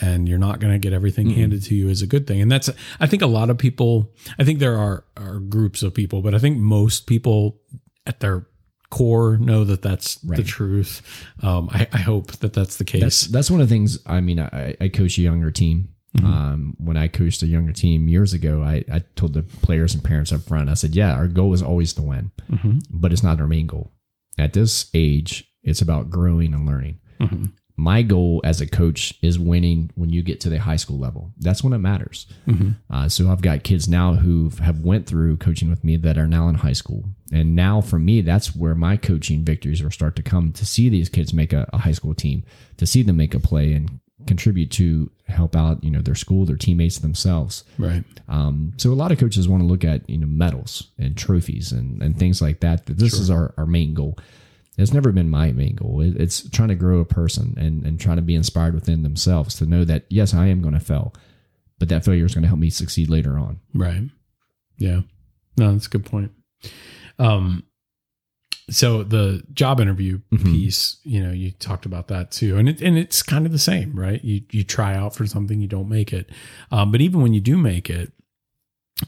and 0.00 0.28
you're 0.28 0.38
not 0.38 0.60
going 0.60 0.72
to 0.72 0.78
get 0.78 0.92
everything 0.92 1.28
Mhm. 1.28 1.34
handed 1.36 1.62
to 1.64 1.74
you 1.74 1.88
is 1.88 2.02
a 2.02 2.06
good 2.06 2.26
thing. 2.26 2.40
And 2.40 2.50
that's, 2.50 2.68
I 3.00 3.06
think 3.06 3.22
a 3.22 3.26
lot 3.26 3.50
of 3.50 3.58
people, 3.58 4.12
I 4.38 4.44
think 4.44 4.58
there 4.58 4.76
are, 4.76 5.04
are 5.16 5.38
groups 5.38 5.82
of 5.82 5.94
people, 5.94 6.22
but 6.22 6.34
I 6.34 6.38
think 6.38 6.58
most 6.58 7.06
people 7.06 7.60
at 8.06 8.20
their 8.20 8.46
core 8.90 9.36
know 9.38 9.64
that 9.64 9.82
that's 9.82 10.16
the 10.16 10.42
truth. 10.42 11.02
Um, 11.42 11.68
I, 11.72 11.86
I 11.92 11.98
hope 11.98 12.32
that 12.38 12.52
that's 12.52 12.76
the 12.76 12.84
case. 12.84 13.00
That's 13.02 13.26
that's 13.26 13.50
one 13.50 13.60
of 13.60 13.68
the 13.68 13.74
things. 13.74 13.98
I 14.06 14.20
mean, 14.20 14.38
I, 14.38 14.76
I 14.80 14.88
coach 14.88 15.18
a 15.18 15.22
younger 15.22 15.50
team. 15.50 15.88
Mhm. 16.16 16.24
Um, 16.24 16.76
when 16.78 16.96
I 16.96 17.08
coached 17.08 17.42
a 17.42 17.46
younger 17.46 17.72
team 17.72 18.06
years 18.08 18.32
ago, 18.32 18.62
I, 18.62 18.84
I 18.92 19.02
told 19.16 19.32
the 19.34 19.42
players 19.42 19.94
and 19.94 20.04
parents 20.04 20.32
up 20.32 20.42
front, 20.42 20.68
I 20.70 20.74
said, 20.74 20.94
"Yeah, 20.94 21.12
our 21.12 21.26
goal 21.26 21.52
is 21.54 21.62
always 21.62 21.92
to 21.94 22.02
win, 22.02 22.30
Mhm. 22.52 22.84
but 22.88 23.12
it's 23.12 23.24
not 23.24 23.40
our 23.40 23.48
main 23.48 23.66
goal. 23.66 23.90
At 24.38 24.52
this 24.52 24.90
age, 24.94 25.44
it's 25.64 25.82
about 25.82 26.10
growing 26.10 26.54
and 26.54 26.64
learning. 26.66 26.98
Mhm. 27.20 27.50
My 27.76 28.02
goal 28.02 28.40
as 28.44 28.60
a 28.60 28.66
coach 28.68 29.14
is 29.20 29.36
winning 29.38 29.90
when 29.96 30.08
you 30.08 30.22
get 30.22 30.40
to 30.42 30.48
the 30.48 30.58
high 30.60 30.76
school 30.76 30.98
level. 30.98 31.32
That's 31.38 31.64
when 31.64 31.72
it 31.72 31.78
matters. 31.78 32.26
Mhm. 32.46 32.76
Uh, 32.88 33.08
so 33.08 33.30
I've 33.30 33.42
got 33.42 33.64
kids 33.64 33.88
now 33.88 34.14
who 34.14 34.50
have 34.60 34.80
went 34.80 35.06
through 35.06 35.38
coaching 35.38 35.70
with 35.70 35.82
me 35.82 35.96
that 35.96 36.16
are 36.16 36.28
now 36.28 36.48
in 36.48 36.54
high 36.56 36.72
school, 36.72 37.04
and 37.32 37.56
now 37.56 37.80
for 37.80 37.98
me, 37.98 38.20
that's 38.20 38.54
where 38.54 38.76
my 38.76 38.96
coaching 38.96 39.44
victories 39.44 39.82
will 39.82 39.90
start 39.90 40.14
to 40.16 40.22
come. 40.22 40.52
To 40.52 40.64
see 40.64 40.88
these 40.88 41.08
kids 41.08 41.34
make 41.34 41.52
a, 41.52 41.68
a 41.72 41.78
high 41.78 41.92
school 41.92 42.14
team, 42.14 42.44
to 42.76 42.86
see 42.86 43.02
them 43.02 43.16
make 43.16 43.34
a 43.34 43.40
play 43.40 43.72
and 43.72 43.98
contribute 44.26 44.70
to 44.70 45.10
help 45.26 45.56
out, 45.56 45.82
you 45.82 45.90
know, 45.90 46.00
their 46.00 46.14
school, 46.14 46.46
their 46.46 46.56
teammates, 46.56 46.98
themselves. 46.98 47.64
Right. 47.76 48.04
Um, 48.28 48.72
so 48.76 48.90
a 48.92 48.94
lot 48.94 49.10
of 49.12 49.18
coaches 49.18 49.48
want 49.48 49.62
to 49.62 49.66
look 49.66 49.84
at 49.84 50.08
you 50.08 50.18
know 50.18 50.26
medals 50.26 50.90
and 50.96 51.16
trophies 51.16 51.72
and, 51.72 52.00
and 52.02 52.16
things 52.18 52.40
like 52.40 52.60
that. 52.60 52.86
That 52.86 52.98
this 52.98 53.14
is 53.14 53.30
our, 53.30 53.52
our 53.58 53.66
main 53.66 53.94
goal. 53.94 54.16
It's 54.76 54.92
never 54.92 55.12
been 55.12 55.30
my 55.30 55.52
main 55.52 55.76
goal. 55.76 56.00
It, 56.00 56.16
it's 56.20 56.48
trying 56.50 56.68
to 56.70 56.74
grow 56.74 56.98
a 57.00 57.04
person 57.04 57.54
and, 57.56 57.84
and 57.86 58.00
trying 58.00 58.16
to 58.16 58.22
be 58.22 58.34
inspired 58.34 58.74
within 58.74 59.02
themselves 59.04 59.54
to 59.56 59.66
know 59.66 59.84
that 59.84 60.04
yes, 60.08 60.34
I 60.34 60.46
am 60.46 60.62
going 60.62 60.74
to 60.74 60.80
fail, 60.80 61.14
but 61.78 61.88
that 61.90 62.04
failure 62.04 62.24
is 62.24 62.34
going 62.34 62.42
to 62.42 62.48
help 62.48 62.60
me 62.60 62.70
succeed 62.70 63.08
later 63.08 63.38
on. 63.38 63.60
Right. 63.72 64.02
Yeah. 64.78 65.02
No, 65.56 65.72
that's 65.72 65.86
a 65.86 65.90
good 65.90 66.04
point. 66.04 66.32
Um, 67.18 67.64
so 68.70 69.04
the 69.04 69.42
job 69.52 69.78
interview 69.80 70.20
Mhm. 70.32 70.44
piece, 70.44 70.96
you 71.04 71.22
know, 71.22 71.30
you 71.32 71.50
talked 71.52 71.84
about 71.86 72.08
that 72.08 72.30
too, 72.30 72.56
and 72.56 72.68
it 72.68 72.80
and 72.80 72.96
it's 72.96 73.22
kind 73.22 73.44
of 73.46 73.52
the 73.52 73.58
same, 73.58 73.92
right? 73.94 74.24
You 74.24 74.40
you 74.50 74.64
try 74.64 74.94
out 74.96 75.14
for 75.14 75.26
something, 75.26 75.60
you 75.60 75.68
don't 75.68 75.88
make 75.88 76.12
it, 76.12 76.30
um, 76.72 76.90
but 76.90 77.00
even 77.02 77.20
when 77.20 77.34
you 77.34 77.40
do 77.42 77.58
make 77.58 77.90
it, 77.90 78.10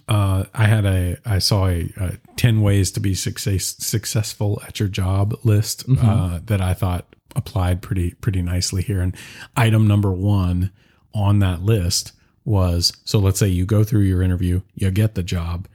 uh, 0.08 0.44
I 0.54 0.66
had 0.66 0.84
a 0.84 1.16
I 1.24 1.38
saw 1.38 1.66
a, 1.68 1.92
a 1.96 2.12
ten 2.36 2.60
ways 2.62 2.90
to 2.92 3.00
be 3.00 3.14
success 3.14 3.76
successful 3.78 4.60
at 4.66 4.80
your 4.80 4.88
job 4.88 5.34
list 5.44 5.86
Mhm. 5.88 6.04
uh, 6.04 6.40
that 6.46 6.60
I 6.60 6.74
thought 6.74 7.14
applied 7.34 7.82
pretty 7.82 8.12
pretty 8.14 8.42
nicely 8.42 8.82
here, 8.82 9.00
and 9.00 9.14
item 9.56 9.86
number 9.86 10.12
one 10.12 10.72
on 11.14 11.38
that 11.40 11.62
list 11.62 12.12
was 12.44 12.92
so 13.04 13.18
let's 13.18 13.38
say 13.38 13.48
you 13.48 13.64
go 13.66 13.84
through 13.84 14.02
your 14.02 14.22
interview, 14.22 14.60
you 14.74 14.90
get 14.90 15.14
the 15.14 15.22
job, 15.22 15.68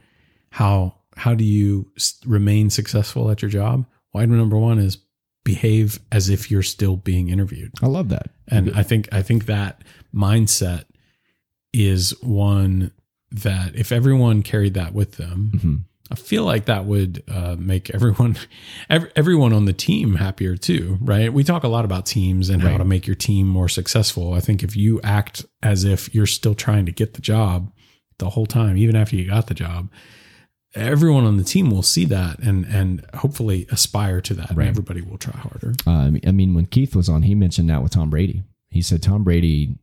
how 0.50 0.94
how 1.16 1.34
do 1.34 1.44
you 1.44 1.90
remain 2.26 2.70
successful 2.70 3.30
at 3.30 3.42
your 3.42 3.50
job? 3.50 3.86
Well, 4.12 4.22
item 4.22 4.36
number 4.36 4.56
one 4.58 4.78
is 4.78 4.98
behave 5.44 5.98
as 6.12 6.28
if 6.30 6.50
you're 6.50 6.62
still 6.62 6.96
being 6.96 7.28
interviewed. 7.28 7.72
I 7.82 7.86
love 7.86 8.08
that. 8.10 8.30
And 8.48 8.72
I 8.74 8.82
think 8.82 9.08
I 9.12 9.22
think 9.22 9.46
that 9.46 9.82
mindset 10.14 10.84
is 11.72 12.14
one 12.22 12.92
that 13.32 13.74
if 13.74 13.92
everyone 13.92 14.42
carried 14.42 14.74
that 14.74 14.92
with 14.94 15.16
them, 15.16 15.52
hmm 15.60 15.76
I 16.12 16.14
feel 16.14 16.44
like 16.44 16.66
that 16.66 16.84
would 16.84 17.22
uh, 17.26 17.56
make 17.58 17.88
everyone 17.94 18.36
every, 18.90 19.10
everyone 19.16 19.54
on 19.54 19.64
the 19.64 19.72
team 19.72 20.16
happier 20.16 20.58
too, 20.58 20.98
right? 21.00 21.32
We 21.32 21.42
talk 21.42 21.64
a 21.64 21.68
lot 21.68 21.86
about 21.86 22.04
teams 22.04 22.50
and 22.50 22.60
how 22.60 22.76
to 22.76 22.84
make 22.84 23.06
your 23.06 23.16
team 23.16 23.46
more 23.46 23.68
successful. 23.68 24.34
I 24.34 24.40
think 24.40 24.62
if 24.62 24.76
you 24.76 25.00
act 25.02 25.46
as 25.62 25.84
if 25.84 26.14
you're 26.14 26.26
still 26.26 26.54
trying 26.54 26.84
to 26.84 26.92
get 26.92 27.14
the 27.14 27.22
job 27.22 27.72
the 28.18 28.28
whole 28.28 28.44
time, 28.44 28.76
even 28.76 28.94
after 28.94 29.16
you 29.16 29.26
got 29.26 29.46
the 29.46 29.54
job, 29.54 29.90
everyone 30.74 31.24
on 31.24 31.38
the 31.38 31.44
team 31.44 31.70
will 31.70 31.82
see 31.82 32.04
that 32.04 32.40
and 32.40 32.66
and 32.66 33.06
hopefully 33.14 33.66
aspire 33.70 34.20
to 34.20 34.34
that. 34.34 34.50
And 34.50 34.60
everybody 34.62 35.00
will 35.00 35.18
try 35.18 35.38
harder. 35.38 35.72
Uh, 35.86 36.10
I 36.26 36.32
mean, 36.32 36.52
when 36.52 36.66
Keith 36.66 36.94
was 36.94 37.08
on, 37.08 37.22
he 37.22 37.34
mentioned 37.34 37.70
that 37.70 37.82
with 37.82 37.92
Tom 37.92 38.10
Brady. 38.10 38.42
He 38.72 38.82
said 38.82 39.02
Tom 39.02 39.22
Brady 39.22 39.76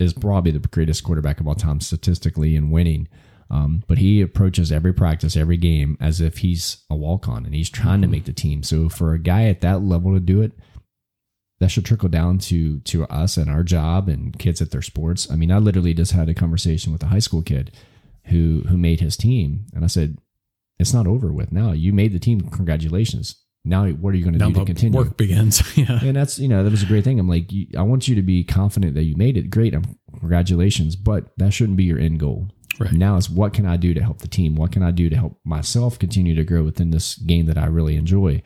is 0.00 0.12
probably 0.12 0.50
the 0.50 0.58
greatest 0.58 1.04
quarterback 1.04 1.40
of 1.40 1.46
all 1.46 1.54
time 1.54 1.80
statistically 1.80 2.56
in 2.56 2.70
winning. 2.70 3.08
Um, 3.50 3.84
but 3.86 3.98
he 3.98 4.20
approaches 4.20 4.72
every 4.72 4.92
practice, 4.92 5.36
every 5.36 5.56
game 5.56 5.96
as 6.00 6.20
if 6.20 6.38
he's 6.38 6.78
a 6.90 6.96
walk 6.96 7.28
on 7.28 7.44
and 7.44 7.54
he's 7.54 7.70
trying 7.70 8.00
to 8.02 8.08
make 8.08 8.24
the 8.24 8.32
team. 8.32 8.62
So 8.62 8.88
for 8.88 9.12
a 9.12 9.18
guy 9.18 9.44
at 9.44 9.60
that 9.60 9.82
level 9.82 10.14
to 10.14 10.20
do 10.20 10.42
it, 10.42 10.52
that 11.60 11.70
should 11.70 11.84
trickle 11.84 12.08
down 12.08 12.38
to 12.38 12.80
to 12.80 13.04
us 13.04 13.36
and 13.36 13.48
our 13.48 13.62
job 13.62 14.08
and 14.08 14.36
kids 14.38 14.60
at 14.60 14.72
their 14.72 14.82
sports. 14.82 15.30
I 15.30 15.36
mean, 15.36 15.52
I 15.52 15.58
literally 15.58 15.94
just 15.94 16.12
had 16.12 16.28
a 16.28 16.34
conversation 16.34 16.92
with 16.92 17.02
a 17.02 17.06
high 17.06 17.20
school 17.20 17.42
kid 17.42 17.70
who 18.24 18.64
who 18.68 18.76
made 18.76 19.00
his 19.00 19.16
team, 19.16 19.66
and 19.72 19.84
I 19.84 19.86
said, 19.86 20.18
"It's 20.78 20.92
not 20.92 21.06
over 21.06 21.32
with 21.32 21.52
now. 21.52 21.72
You 21.72 21.92
made 21.92 22.12
the 22.12 22.18
team. 22.18 22.40
Congratulations. 22.40 23.43
Now, 23.64 23.86
what 23.88 24.12
are 24.12 24.16
you 24.16 24.24
going 24.24 24.38
to 24.38 24.44
do 24.44 24.52
to 24.52 24.64
continue?" 24.64 24.98
work 24.98 25.16
begins. 25.16 25.62
yeah. 25.76 26.00
and 26.02 26.16
that's 26.16 26.38
you 26.38 26.48
know 26.48 26.62
that 26.62 26.70
was 26.70 26.82
a 26.82 26.86
great 26.86 27.04
thing. 27.04 27.18
I'm 27.18 27.28
like, 27.28 27.50
you, 27.52 27.66
I 27.76 27.82
want 27.82 28.08
you 28.08 28.14
to 28.14 28.22
be 28.22 28.44
confident 28.44 28.94
that 28.94 29.04
you 29.04 29.16
made 29.16 29.36
it. 29.36 29.50
Great, 29.50 29.74
um, 29.74 29.84
congratulations. 30.18 30.96
But 30.96 31.36
that 31.38 31.52
shouldn't 31.52 31.76
be 31.76 31.84
your 31.84 31.98
end 31.98 32.20
goal. 32.20 32.48
Right. 32.78 32.92
Now 32.92 33.16
is 33.16 33.30
what 33.30 33.52
can 33.52 33.66
I 33.66 33.76
do 33.76 33.94
to 33.94 34.02
help 34.02 34.18
the 34.18 34.28
team? 34.28 34.56
What 34.56 34.72
can 34.72 34.82
I 34.82 34.90
do 34.90 35.08
to 35.08 35.16
help 35.16 35.38
myself 35.44 35.98
continue 35.98 36.34
to 36.34 36.44
grow 36.44 36.62
within 36.62 36.90
this 36.90 37.14
game 37.16 37.46
that 37.46 37.58
I 37.58 37.66
really 37.66 37.96
enjoy? 37.96 38.42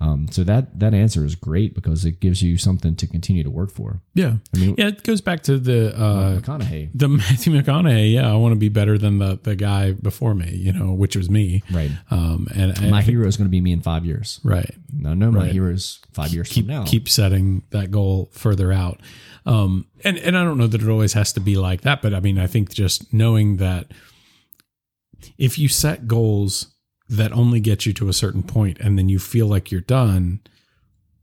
Um, 0.00 0.28
so 0.30 0.44
that 0.44 0.78
that 0.78 0.94
answer 0.94 1.24
is 1.24 1.34
great 1.34 1.74
because 1.74 2.04
it 2.04 2.20
gives 2.20 2.40
you 2.40 2.56
something 2.56 2.94
to 2.94 3.06
continue 3.08 3.42
to 3.42 3.50
work 3.50 3.72
for. 3.72 4.00
Yeah. 4.14 4.34
I 4.54 4.58
mean, 4.58 4.76
Yeah, 4.78 4.88
it 4.88 5.02
goes 5.02 5.20
back 5.20 5.42
to 5.44 5.58
the 5.58 5.92
uh 5.96 6.40
McConaughey, 6.40 6.90
the 6.94 7.08
Matthew 7.22 7.52
McConaughey, 7.52 8.12
yeah, 8.14 8.30
I 8.32 8.36
want 8.36 8.52
to 8.52 8.56
be 8.60 8.68
better 8.68 8.96
than 8.96 9.18
the 9.18 9.40
the 9.42 9.56
guy 9.56 9.90
before 9.92 10.34
me, 10.34 10.54
you 10.54 10.72
know, 10.72 10.92
which 10.92 11.16
was 11.16 11.28
me. 11.28 11.64
right? 11.72 11.90
Um 12.12 12.46
and, 12.54 12.78
and 12.78 12.90
My 12.92 13.02
hero 13.02 13.26
is 13.26 13.36
going 13.36 13.46
to 13.48 13.50
be 13.50 13.60
me 13.60 13.72
in 13.72 13.80
five 13.80 14.04
years. 14.06 14.38
right. 14.44 14.72
No, 14.92 15.14
no, 15.14 15.32
my 15.32 15.40
Right. 15.44 15.52
hero 15.52 15.72
is 15.72 15.98
five 16.12 16.32
years 16.32 16.48
keep 16.48 16.66
from 16.66 16.74
now. 16.74 16.84
keep 16.84 17.08
setting 17.08 17.62
that 17.70 17.90
goal 17.90 18.30
further 18.32 18.72
out. 18.72 19.00
Um, 19.46 19.86
and 20.04 20.16
and 20.18 20.38
I 20.38 20.44
don't 20.44 20.58
know 20.58 20.68
that 20.68 20.80
it 20.80 20.88
always 20.88 21.14
has 21.14 21.32
to 21.32 21.40
be 21.40 21.56
like 21.56 21.80
that, 21.80 22.02
but 22.02 22.14
I 22.14 22.20
mean, 22.20 22.38
I 22.38 22.46
think 22.46 22.70
just 22.72 23.12
knowing 23.12 23.56
that 23.56 23.90
if 25.38 25.58
you 25.58 25.68
set 25.68 26.06
goals 26.06 26.66
that 27.08 27.32
only 27.32 27.60
get 27.60 27.86
you 27.86 27.92
to 27.94 28.08
a 28.08 28.12
certain 28.12 28.42
point, 28.42 28.78
and 28.80 28.98
then 28.98 29.08
you 29.08 29.18
feel 29.18 29.46
like 29.46 29.70
you're 29.72 29.80
done, 29.80 30.40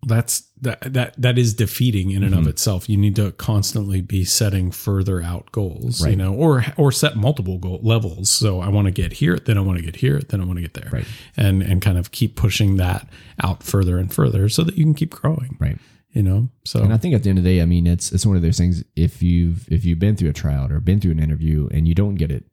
that's 0.08 0.42
that 0.62 0.82
that 0.94 1.20
that 1.20 1.38
is 1.38 1.54
defeating 1.56 2.12
in 2.12 2.24
and 2.24 2.32
Mm-hmm. 2.34 2.42
of 2.44 2.48
itself. 2.48 2.88
You 2.88 2.98
need 2.98 3.16
to 3.16 3.32
constantly 3.34 4.02
be 4.02 4.24
setting 4.24 4.70
further 4.72 5.22
out 5.22 5.52
goals, 5.52 6.06
you 6.06 6.16
know, 6.16 6.34
or 6.34 6.64
or 6.78 6.92
set 6.92 7.16
multiple 7.16 7.58
goal 7.58 7.80
levels. 7.82 8.30
So 8.30 8.60
I 8.62 8.70
want 8.70 8.86
to 8.86 8.92
get 8.92 9.14
here, 9.14 9.38
then 9.38 9.58
I 9.58 9.62
want 9.62 9.80
to 9.80 9.84
get 9.86 9.96
here, 9.98 10.20
then 10.20 10.42
I 10.42 10.46
want 10.46 10.58
to 10.58 10.62
get 10.62 10.76
there, 10.76 10.90
Right. 10.92 11.06
and 11.36 11.64
and 11.64 11.82
kind 11.82 11.98
of 11.98 12.12
keep 12.12 12.36
pushing 12.36 12.78
that 12.78 13.08
out 13.44 13.64
further 13.64 13.98
and 13.98 14.14
further, 14.14 14.48
so 14.50 14.64
that 14.64 14.78
you 14.78 14.84
can 14.84 14.94
keep 14.94 15.10
growing 15.12 15.58
right. 15.60 15.78
you 16.12 16.22
know 16.24 16.50
so 16.66 16.82
And 16.84 16.94
I 16.94 16.98
think 16.98 17.16
at 17.16 17.24
the 17.24 17.30
end 17.30 17.40
of 17.40 17.44
the 17.44 17.56
day, 17.56 17.62
I 17.62 17.66
mean, 17.66 17.88
it's 17.88 18.12
it's 18.12 18.26
one 18.28 18.36
of 18.36 18.44
those 18.44 18.58
things. 18.58 18.84
If 18.96 19.24
you've 19.24 19.68
if 19.72 19.86
you've 19.86 20.00
been 20.00 20.16
through 20.16 20.30
a 20.30 20.34
tryout 20.34 20.72
or 20.72 20.80
been 20.80 21.00
through 21.00 21.12
an 21.12 21.20
interview 21.20 21.68
and 21.72 21.88
you 21.88 21.96
don't 21.96 22.16
get 22.16 22.32
it, 22.32 22.46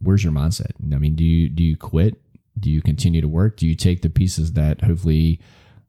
where's 0.00 0.24
your 0.24 0.32
mindset? 0.32 0.72
I 0.94 0.98
mean, 0.98 1.14
do 1.14 1.24
you 1.24 1.50
do 1.50 1.62
you 1.62 1.76
quit? 1.76 2.14
Do 2.58 2.70
you 2.70 2.82
continue 2.82 3.20
to 3.20 3.28
work? 3.28 3.56
Do 3.56 3.66
you 3.66 3.74
take 3.74 4.02
the 4.02 4.10
pieces 4.10 4.52
that 4.52 4.82
hopefully 4.82 5.40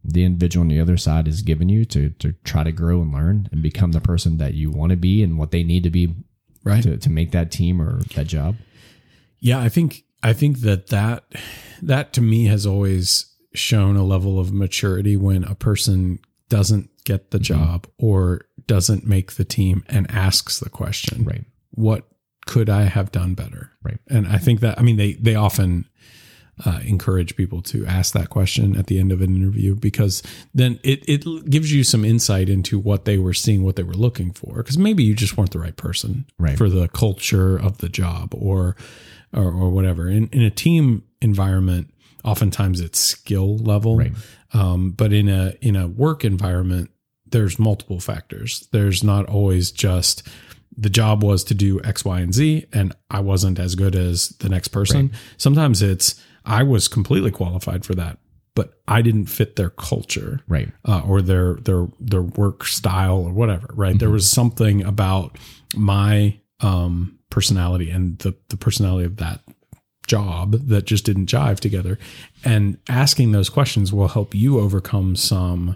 the 0.04 0.24
individual 0.24 0.62
on 0.64 0.70
the 0.70 0.80
other 0.80 0.98
side 0.98 1.26
has 1.28 1.42
given 1.42 1.70
you 1.70 1.84
to 1.86 2.10
to 2.12 2.34
try 2.44 2.64
to 2.64 2.72
grow 2.72 3.02
and 3.02 3.14
learn 3.14 3.50
and 3.52 3.62
become 3.62 3.92
the 3.92 4.02
person 4.02 4.38
that 4.38 4.54
you 4.54 4.72
want 4.72 4.92
to 4.92 4.96
be 4.96 5.22
and 5.22 5.38
what 5.38 5.52
they 5.52 5.64
need 5.64 5.84
to 5.84 5.90
be 5.90 6.16
right 6.64 6.84
to, 6.84 6.98
to 6.98 7.10
make 7.10 7.32
that 7.32 7.52
team 7.52 7.82
or 7.82 8.00
that 8.16 8.28
job? 8.28 8.56
yeah 9.40 9.60
i 9.60 9.70
think 9.70 10.04
i 10.24 10.34
think 10.34 10.62
that 10.62 10.88
that 10.88 11.24
that 11.82 12.14
to 12.14 12.22
me 12.22 12.46
has 12.46 12.66
always 12.66 13.26
shown 13.54 13.96
a 13.96 14.04
level 14.04 14.40
of 14.40 14.52
maturity 14.54 15.16
when 15.16 15.44
a 15.44 15.56
person 15.56 16.20
doesn't 16.50 16.90
get 17.04 17.32
the 17.32 17.38
mm-hmm. 17.38 17.44
job 17.54 17.88
or 17.98 18.42
doesn't 18.66 19.06
make 19.06 19.34
the 19.34 19.46
team 19.46 19.84
and 19.88 20.10
asks 20.10 20.60
the 20.60 20.70
question 20.70 21.24
Right. 21.24 21.46
what 21.72 22.08
could 22.46 22.70
i 22.70 22.84
have 22.84 23.12
done 23.12 23.34
better 23.34 23.72
Right. 23.84 24.00
and 24.08 24.28
i 24.28 24.38
think 24.38 24.62
that 24.62 24.80
i 24.80 24.82
mean 24.82 24.96
they 24.98 25.14
they 25.14 25.36
often 25.36 25.86
uh, 26.66 26.80
encourage 26.86 27.36
people 27.36 27.62
to 27.62 27.86
ask 27.86 28.14
that 28.14 28.30
question 28.30 28.76
at 28.76 28.88
the 28.88 29.00
end 29.00 29.12
of 29.12 29.22
an 29.22 29.36
interview 29.36 29.76
because 29.76 30.24
then 30.56 30.80
it, 30.84 31.04
it 31.08 31.50
gives 31.50 31.72
you 31.72 31.84
some 31.84 32.04
insight 32.04 32.50
into 32.50 32.80
what 32.80 33.06
they 33.06 33.18
were 33.18 33.34
seeing, 33.34 33.64
what 33.64 33.76
they 33.76 33.84
were 33.84 33.94
looking 33.94 34.32
for. 34.34 34.58
Because 34.58 34.78
maybe 34.78 35.04
you 35.04 35.14
just 35.14 35.38
weren't 35.38 35.52
the 35.52 35.60
right 35.60 35.76
person 35.78 36.26
Right. 36.40 36.58
for 36.58 36.70
the 36.70 36.88
culture 36.88 37.58
of 37.58 37.78
the 37.78 37.90
job 37.90 38.34
or 38.36 38.76
or, 39.34 39.46
or 39.52 39.70
whatever. 39.70 40.08
In, 40.10 40.28
in 40.32 40.42
a 40.42 40.50
team 40.50 41.04
environment, 41.22 41.94
oftentimes 42.24 42.80
it's 42.82 42.98
skill 42.98 43.58
level, 43.58 43.98
Right. 43.98 44.14
um, 44.54 44.92
but 44.92 45.14
in 45.14 45.30
a 45.30 45.54
in 45.62 45.76
a 45.76 45.88
work 45.88 46.24
environment, 46.26 46.90
there's 47.30 47.60
multiple 47.60 48.00
factors. 48.00 48.68
There's 48.72 49.04
not 49.04 49.26
always 49.28 49.70
just 49.72 50.24
the 50.80 50.90
job 50.90 51.24
was 51.24 51.44
to 51.46 51.54
do 51.56 51.82
X, 51.84 52.06
Y, 52.06 52.20
and 52.20 52.34
Z, 52.34 52.66
and 52.72 52.94
I 53.12 53.20
wasn't 53.20 53.60
as 53.60 53.76
good 53.76 53.96
as 53.96 54.30
the 54.40 54.48
next 54.50 54.68
person. 54.70 55.12
Sometimes 55.38 55.82
it's 55.82 56.16
I 56.48 56.64
was 56.64 56.88
completely 56.88 57.30
qualified 57.32 57.86
for 57.86 57.94
that, 57.96 58.18
but 58.56 58.80
I 58.88 59.02
didn't 59.04 59.26
fit 59.26 59.56
their 59.58 59.70
culture 59.70 60.42
Right. 60.48 60.70
uh, 60.86 61.02
or 61.06 61.22
their 61.22 61.56
their 61.56 61.88
their 62.00 62.24
work 62.24 62.66
style 62.66 63.18
or 63.18 63.34
whatever. 63.34 63.68
Right? 63.74 64.00
There 64.00 64.10
was 64.10 64.30
something 64.30 64.84
about 64.84 65.38
my 65.76 66.40
um, 66.62 67.20
personality 67.30 67.90
and 67.92 68.18
the 68.20 68.34
the 68.50 68.58
personality 68.58 69.06
of 69.06 69.18
that 69.18 69.42
job 70.08 70.54
that 70.70 70.86
just 70.86 71.04
didn't 71.06 71.26
jive 71.28 71.60
together. 71.60 72.00
And 72.46 72.78
asking 72.88 73.34
those 73.34 73.50
questions 73.50 73.92
will 73.92 74.08
help 74.08 74.34
you 74.34 74.58
overcome 74.60 75.18
some 75.18 75.76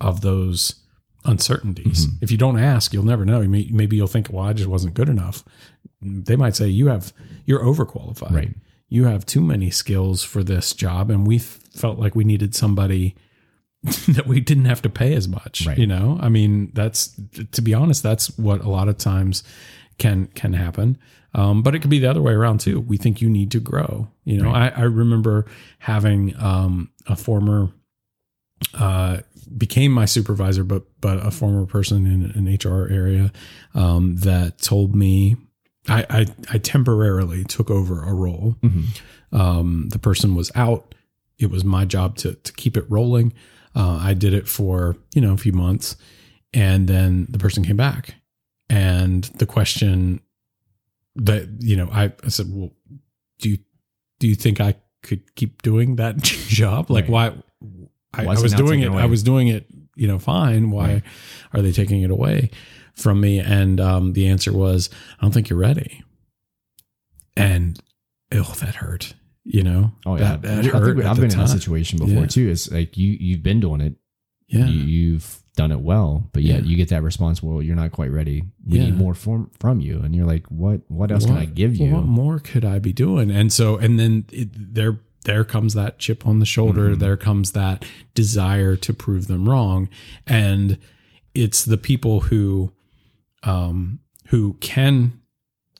of 0.00 0.20
those 0.20 0.76
uncertainties. 1.24 2.06
If 2.20 2.30
you 2.30 2.38
don't 2.38 2.58
ask, 2.58 2.92
you'll 2.92 3.04
never 3.04 3.24
know. 3.24 3.40
You 3.40 3.48
maybe 3.48 3.96
you'll 3.96 4.06
think, 4.06 4.28
"Well, 4.30 4.44
I 4.44 4.52
just 4.52 4.68
wasn't 4.68 4.94
good 4.94 5.08
enough." 5.08 5.44
They 6.00 6.36
might 6.36 6.56
say, 6.56 6.68
"You 6.68 6.88
have 6.88 7.12
you're 7.44 7.62
overqualified. 7.64 8.30
Right. 8.32 8.54
You 8.92 9.04
have 9.04 9.24
too 9.24 9.40
many 9.40 9.70
skills 9.70 10.22
for 10.22 10.44
this 10.44 10.74
job," 10.74 11.10
and 11.10 11.26
we 11.26 11.38
felt 11.38 11.98
like 11.98 12.14
we 12.14 12.24
needed 12.24 12.54
somebody 12.54 13.14
that 14.08 14.26
we 14.26 14.40
didn't 14.40 14.66
have 14.66 14.82
to 14.82 14.90
pay 14.90 15.14
as 15.14 15.26
much. 15.26 15.66
Right. 15.66 15.78
You 15.78 15.86
know, 15.86 16.18
I 16.20 16.28
mean, 16.28 16.70
that's 16.74 17.18
to 17.52 17.62
be 17.62 17.74
honest, 17.74 18.02
that's 18.02 18.36
what 18.38 18.60
a 18.60 18.68
lot 18.68 18.88
of 18.88 18.98
times 18.98 19.42
can 19.98 20.26
can 20.28 20.52
happen. 20.52 20.98
Um, 21.34 21.62
but 21.62 21.74
it 21.74 21.80
could 21.80 21.90
be 21.90 21.98
the 21.98 22.10
other 22.10 22.20
way 22.20 22.32
around 22.32 22.60
too. 22.60 22.80
We 22.80 22.98
think 22.98 23.22
you 23.22 23.30
need 23.30 23.50
to 23.52 23.60
grow. 23.60 24.08
You 24.24 24.42
know, 24.42 24.50
I, 24.50 24.68
I 24.68 24.82
remember 24.82 25.46
having 25.78 26.36
um, 26.38 26.90
a 27.06 27.16
former 27.16 27.72
uh, 28.74 29.20
became 29.56 29.92
my 29.92 30.04
supervisor, 30.04 30.64
but 30.64 30.84
but 31.00 31.24
a 31.24 31.30
former 31.30 31.66
person 31.66 32.06
in 32.06 32.32
an 32.34 32.54
HR 32.54 32.86
area 32.92 33.32
um, 33.74 34.16
that 34.16 34.58
told 34.58 34.94
me 34.94 35.36
I, 35.88 36.06
I 36.10 36.26
I 36.52 36.58
temporarily 36.58 37.44
took 37.44 37.70
over 37.70 38.02
a 38.02 38.12
role. 38.14 38.56
Mm-hmm. 38.62 39.36
Um, 39.36 39.88
the 39.90 39.98
person 39.98 40.34
was 40.34 40.50
out. 40.54 40.94
It 41.38 41.50
was 41.50 41.64
my 41.64 41.84
job 41.84 42.16
to 42.18 42.34
to 42.34 42.52
keep 42.52 42.76
it 42.76 42.84
rolling. 42.88 43.32
Uh, 43.74 43.98
I 44.00 44.14
did 44.14 44.32
it 44.34 44.46
for 44.46 44.96
you 45.14 45.20
know 45.20 45.32
a 45.32 45.36
few 45.38 45.52
months, 45.52 45.96
and 46.52 46.88
then 46.88 47.26
the 47.30 47.38
person 47.38 47.64
came 47.64 47.76
back, 47.76 48.14
and 48.68 49.24
the 49.24 49.46
question 49.46 50.20
that 51.16 51.48
you 51.60 51.76
know 51.76 51.88
I, 51.92 52.12
I 52.24 52.28
said, 52.28 52.46
well, 52.50 52.70
do 53.40 53.50
you 53.50 53.58
do 54.20 54.28
you 54.28 54.34
think 54.34 54.60
I 54.60 54.74
could 55.02 55.34
keep 55.34 55.62
doing 55.62 55.96
that 55.96 56.18
job? 56.22 56.90
Like 56.90 57.04
Right. 57.08 57.10
why? 57.10 57.32
I, 58.14 58.24
I 58.26 58.40
was 58.40 58.52
doing 58.54 58.80
it. 58.80 58.88
away? 58.88 59.02
I 59.02 59.06
was 59.06 59.22
doing 59.22 59.48
it. 59.48 59.66
You 59.94 60.06
know, 60.08 60.18
fine. 60.18 60.70
Why 60.70 60.92
Right. 60.94 61.02
are 61.54 61.62
they 61.62 61.72
taking 61.72 62.02
it 62.02 62.10
away 62.10 62.50
from 62.94 63.20
me? 63.20 63.38
And 63.40 63.80
um, 63.80 64.12
the 64.14 64.26
answer 64.28 64.52
was, 64.52 64.88
I 65.18 65.22
don't 65.22 65.32
think 65.32 65.48
you're 65.50 65.58
ready. 65.58 66.02
And 67.36 67.78
oh, 68.32 68.54
that 68.60 68.76
hurt. 68.76 69.14
You 69.44 69.64
know, 69.64 69.90
Oh 70.06 70.16
yeah, 70.16 70.36
that, 70.36 70.42
that 70.42 70.64
I 70.66 70.78
hurt. 70.78 71.04
I've 71.04 71.16
the 71.16 71.22
been 71.22 71.32
in 71.32 71.38
that 71.38 71.48
situation 71.48 71.98
before 71.98 72.22
Yeah. 72.22 72.26
too. 72.26 72.48
It's 72.48 72.70
like 72.70 72.96
you 72.96 73.16
you've 73.18 73.42
been 73.42 73.58
doing 73.58 73.80
it, 73.80 73.94
Yeah, 74.46 74.66
you, 74.66 74.82
you've 74.82 75.42
done 75.56 75.72
it 75.72 75.80
well, 75.80 76.30
but 76.32 76.44
yet 76.44 76.62
Yeah. 76.62 76.68
you 76.70 76.76
get 76.76 76.90
that 76.90 77.02
response. 77.02 77.42
Well, 77.42 77.60
you're 77.60 77.74
not 77.74 77.90
quite 77.90 78.12
ready. 78.12 78.44
We 78.64 78.78
Yeah. 78.78 78.84
need 78.86 78.96
more 78.96 79.14
from 79.14 79.50
from 79.58 79.80
you, 79.80 79.98
and 80.00 80.14
you're 80.14 80.26
like, 80.26 80.46
what 80.46 80.82
What 80.88 81.10
else 81.10 81.26
can 81.26 81.36
I 81.36 81.46
give 81.46 81.74
you? 81.74 81.90
What 81.92 82.04
more 82.04 82.38
could 82.38 82.64
I 82.64 82.78
be 82.78 82.92
doing? 82.92 83.32
And 83.32 83.52
so, 83.52 83.78
and 83.78 83.98
then 83.98 84.26
it, 84.30 84.50
there, 84.74 85.00
there 85.24 85.44
comes 85.44 85.74
that 85.74 85.98
chip 85.98 86.26
on 86.26 86.38
the 86.38 86.46
shoulder. 86.46 86.90
Mm-hmm. 86.90 87.00
There 87.00 87.16
comes 87.16 87.52
that 87.52 87.84
desire 88.14 88.76
to 88.76 88.92
prove 88.92 89.26
them 89.28 89.48
wrong, 89.48 89.88
and 90.26 90.78
it's 91.34 91.64
the 91.64 91.78
people 91.78 92.20
who, 92.20 92.72
um, 93.42 94.00
who 94.28 94.54
can 94.54 95.18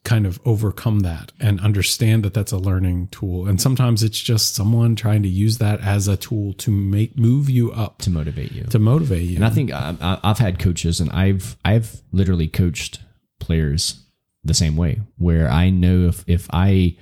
kind 0.05 0.27
of 0.27 0.41
overcome 0.45 1.01
that 1.01 1.31
and 1.39 1.61
understand 1.61 2.25
that 2.25 2.35
that's 2.35 2.51
a 2.51 2.59
learning 2.59 3.07
tool. 3.09 3.47
And 3.47 3.61
sometimes 3.61 4.03
it's 4.03 4.19
just 4.19 4.53
someone 4.55 4.97
trying 4.97 5.23
to 5.23 5.29
use 5.29 5.59
that 5.59 5.81
as 5.81 6.09
a 6.09 6.17
tool 6.17 6.55
to 6.55 6.73
make 6.73 7.17
move 7.17 7.49
you 7.49 7.71
up 7.71 7.99
to 7.99 8.11
motivate 8.11 8.51
you. 8.51 8.65
to 8.65 8.81
motivate 8.81 9.23
you. 9.23 9.37
And 9.37 9.45
I 9.45 9.51
think 9.51 9.71
I, 9.73 9.95
I- 10.01 10.19
I've 10.25 10.39
had 10.39 10.59
coaches, 10.59 11.01
and 11.01 11.11
I've 11.11 11.57
I've 11.65 12.03
literally 12.13 12.49
coached 12.49 13.01
players 13.39 14.03
the 14.45 14.55
same 14.55 14.77
way, 14.77 15.01
where 15.19 15.49
I 15.49 15.71
know 15.71 16.09
if 16.09 16.25
if 16.27 16.49
I 16.53 16.97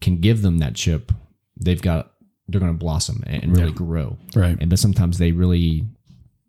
can 0.00 0.18
give 0.18 0.42
them 0.42 0.58
that 0.58 0.74
chip 0.74 1.10
they've 1.56 1.80
got 1.82 2.12
they're 2.48 2.60
going 2.60 2.72
to 2.72 2.78
blossom 2.78 3.22
and 3.26 3.56
really 3.56 3.68
Yeah. 3.70 3.74
grow. 3.74 4.18
Right. 4.34 4.56
And 4.60 4.68
but 4.70 4.78
sometimes 4.78 5.18
they 5.18 5.32
really 5.32 5.86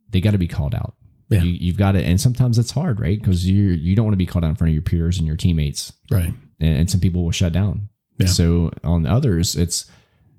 they 0.10 0.22
got 0.22 0.32
to 0.32 0.38
be 0.38 0.48
called 0.48 0.76
out. 0.76 0.96
Yeah. 1.30 1.42
You, 1.42 1.52
you've 1.54 1.78
got 1.78 1.94
to, 1.94 2.04
and 2.04 2.22
sometimes 2.22 2.60
it's 2.60 2.72
hard, 2.72 3.00
right? 3.00 3.18
Because 3.20 3.48
you 3.50 3.70
you 3.70 3.96
don't 3.96 4.06
want 4.06 4.14
to 4.14 4.18
be 4.18 4.26
called 4.28 4.44
out 4.46 4.50
in 4.50 4.56
front 4.56 4.70
of 4.70 4.74
your 4.76 4.84
peers 4.84 5.18
and 5.18 5.26
your 5.26 5.36
teammates, 5.38 5.92
Right. 6.12 6.34
and, 6.60 6.78
and 6.80 6.90
some 6.92 7.00
people 7.02 7.24
will 7.24 7.32
shut 7.32 7.52
down. 7.54 7.90
Yeah. 8.20 8.28
So 8.28 8.72
on 8.84 9.06
others, 9.06 9.56
it's 9.56 9.90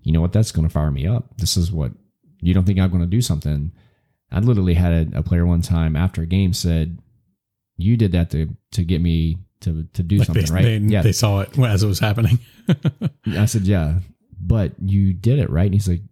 you 0.02 0.12
know 0.12 0.20
what 0.20 0.32
that's 0.32 0.52
going 0.52 0.66
to 0.68 0.72
fire 0.72 0.90
me 0.90 1.06
up. 1.06 1.36
This 1.38 1.56
is 1.56 1.72
what 1.72 1.92
you 2.40 2.54
don't 2.54 2.64
think 2.64 2.78
I'm 2.78 2.90
going 2.90 3.00
to 3.02 3.06
do 3.08 3.20
something. 3.20 3.72
I 4.30 4.40
literally 4.40 4.74
had 4.74 5.12
a, 5.14 5.18
a 5.18 5.22
player 5.22 5.44
one 5.46 5.62
time 5.62 5.96
after 5.96 6.22
a 6.22 6.26
game 6.26 6.52
said, 6.52 6.98
"You 7.76 7.96
did 7.96 8.12
that 8.12 8.30
to 8.30 8.48
to 8.72 8.84
get 8.84 9.00
me 9.00 9.38
to 9.62 9.84
to 9.94 10.02
do 10.04 10.18
Like 10.18 10.26
something, 10.26 10.44
they, 10.46 10.52
right?" 10.54 10.62
they, 10.62 10.76
yeah. 10.78 11.02
they 11.02 11.12
saw 11.12 11.40
it 11.40 11.58
as 11.58 11.82
it 11.82 11.86
was 11.88 11.98
happening. 11.98 12.38
I 13.26 13.46
said, 13.46 13.62
"Yeah, 13.62 13.98
but 14.40 14.72
you 14.82 15.12
did 15.12 15.38
it, 15.38 15.50
right?" 15.50 15.64
And 15.66 15.74
he's 15.74 15.88
like, 15.88 16.02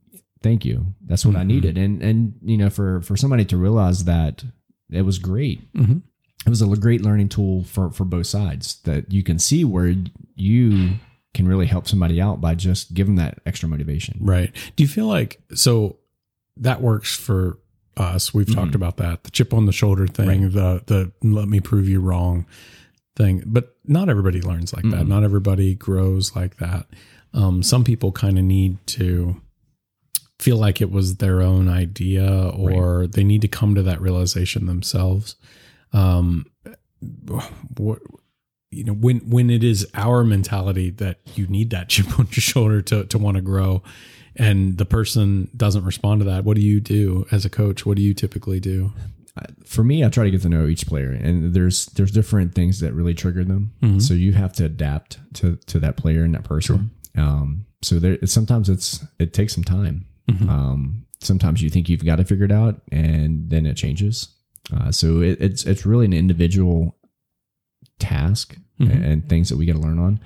"Thank 0.42 0.64
you. 0.64 0.94
That's 1.06 1.24
what 1.26 1.36
I 1.36 1.42
Mhm. 1.42 1.46
needed." 1.46 1.78
And 1.78 2.02
and 2.02 2.34
you 2.44 2.56
know, 2.56 2.70
for 2.70 3.00
for 3.02 3.16
somebody 3.16 3.44
to 3.46 3.56
realize 3.56 4.04
that 4.04 4.44
it 4.90 5.02
was 5.02 5.18
great. 5.18 5.72
Mhm. 5.74 6.02
It 6.46 6.50
was 6.50 6.60
a 6.62 6.66
great 6.76 7.00
learning 7.02 7.30
tool 7.30 7.64
for 7.64 7.90
for 7.90 8.04
both 8.04 8.26
sides 8.26 8.80
that 8.84 9.12
you 9.12 9.22
can 9.22 9.38
see 9.38 9.64
where 9.64 9.94
you 10.36 10.90
can 11.32 11.48
really 11.48 11.66
help 11.66 11.88
somebody 11.88 12.20
out 12.20 12.40
by 12.40 12.54
just 12.54 12.94
giving 12.94 13.16
that 13.16 13.40
extra 13.46 13.68
motivation. 13.68 14.18
Right. 14.20 14.52
Do 14.76 14.84
you 14.84 14.88
feel 14.88 15.06
like 15.06 15.40
so 15.54 15.96
that 16.58 16.80
works 16.82 17.16
for 17.16 17.58
us? 17.96 18.32
We've 18.34 18.46
Mhm. 18.46 18.54
talked 18.54 18.74
about 18.74 18.98
that. 18.98 19.24
The 19.24 19.30
chip 19.30 19.52
on 19.54 19.66
the 19.66 19.72
shoulder 19.72 20.06
thing, 20.06 20.50
the 20.50 20.82
the 20.86 21.12
let 21.22 21.48
me 21.48 21.60
prove 21.60 21.88
you 21.88 22.00
wrong 22.00 22.44
thing. 23.16 23.42
But 23.46 23.74
not 23.86 24.08
everybody 24.08 24.40
learns 24.42 24.72
like 24.74 24.84
that. 24.90 25.04
Mm-mm. 25.04 25.08
Not 25.08 25.24
everybody 25.24 25.74
grows 25.74 26.36
like 26.36 26.56
that. 26.58 26.86
Um, 27.34 27.62
some 27.62 27.84
people 27.84 28.12
kind 28.12 28.38
of 28.38 28.44
need 28.44 28.78
to 28.88 29.40
feel 30.38 30.56
like 30.56 30.80
it 30.80 30.90
was 30.90 31.16
their 31.16 31.42
own 31.42 31.68
idea 31.68 32.50
or 32.50 33.06
they 33.06 33.24
need 33.24 33.42
to 33.42 33.48
come 33.48 33.74
to 33.74 33.82
that 33.82 34.00
realization 34.00 34.66
themselves. 34.66 35.36
Um, 35.92 36.46
what 37.76 38.00
you 38.70 38.84
know 38.84 38.92
when 38.94 39.18
when 39.30 39.50
it 39.50 39.62
is 39.62 39.86
our 39.94 40.24
mentality 40.24 40.90
that 40.90 41.18
you 41.34 41.46
need 41.46 41.70
that 41.70 41.88
chip 41.92 42.18
on 42.18 42.26
your 42.26 42.40
shoulder 42.40 42.82
to 42.82 43.04
to 43.04 43.18
want 43.18 43.36
to 43.36 43.40
grow 43.42 43.82
and 44.36 44.78
the 44.78 44.84
person 44.84 45.48
doesn't 45.56 45.84
respond 45.84 46.20
to 46.20 46.24
that 46.24 46.44
what 46.44 46.56
do 46.56 46.62
you 46.62 46.80
do 46.80 47.24
as 47.30 47.44
a 47.44 47.50
coach 47.50 47.86
what 47.86 47.96
do 47.96 48.02
you 48.02 48.14
typically 48.14 48.58
do 48.60 48.92
For 49.64 49.82
me, 49.82 50.04
I 50.04 50.08
try 50.10 50.24
to 50.24 50.30
get 50.30 50.42
to 50.42 50.48
know 50.48 50.66
each 50.68 50.86
player, 50.86 51.10
and 51.10 51.52
there's 51.54 51.86
there's 51.96 52.12
different 52.12 52.54
things 52.54 52.78
that 52.78 52.92
really 52.94 53.14
trigger 53.14 53.42
them. 53.44 53.72
Mhm. 53.82 54.00
So 54.00 54.14
you 54.14 54.32
have 54.32 54.52
to 54.54 54.64
adapt 54.64 55.18
to 55.34 55.56
to 55.66 55.80
that 55.80 55.96
player 55.96 56.22
and 56.22 56.32
that 56.34 56.44
person. 56.44 56.90
Um, 57.16 57.66
so 57.82 57.98
there 57.98 58.18
sometimes 58.26 58.68
it's 58.68 59.04
it 59.18 59.32
takes 59.32 59.54
some 59.54 59.64
time. 59.64 60.06
Mhm. 60.30 60.48
Um, 60.48 61.06
sometimes 61.20 61.62
you 61.62 61.70
think 61.70 61.88
you've 61.88 62.04
got 62.04 62.20
it 62.20 62.28
figured 62.28 62.52
out, 62.52 62.80
and 62.92 63.50
then 63.50 63.66
it 63.66 63.74
changes. 63.76 64.28
Uh, 64.72 64.90
so 64.90 65.20
it, 65.20 65.38
it's 65.40 65.64
it's 65.64 65.84
really 65.86 66.06
an 66.06 66.12
individual 66.14 66.96
task 67.98 68.56
Mhm. 68.80 69.04
and 69.12 69.28
things 69.28 69.48
that 69.48 69.56
we 69.56 69.66
got 69.66 69.74
to 69.74 69.78
learn 69.78 69.98
on. 69.98 70.20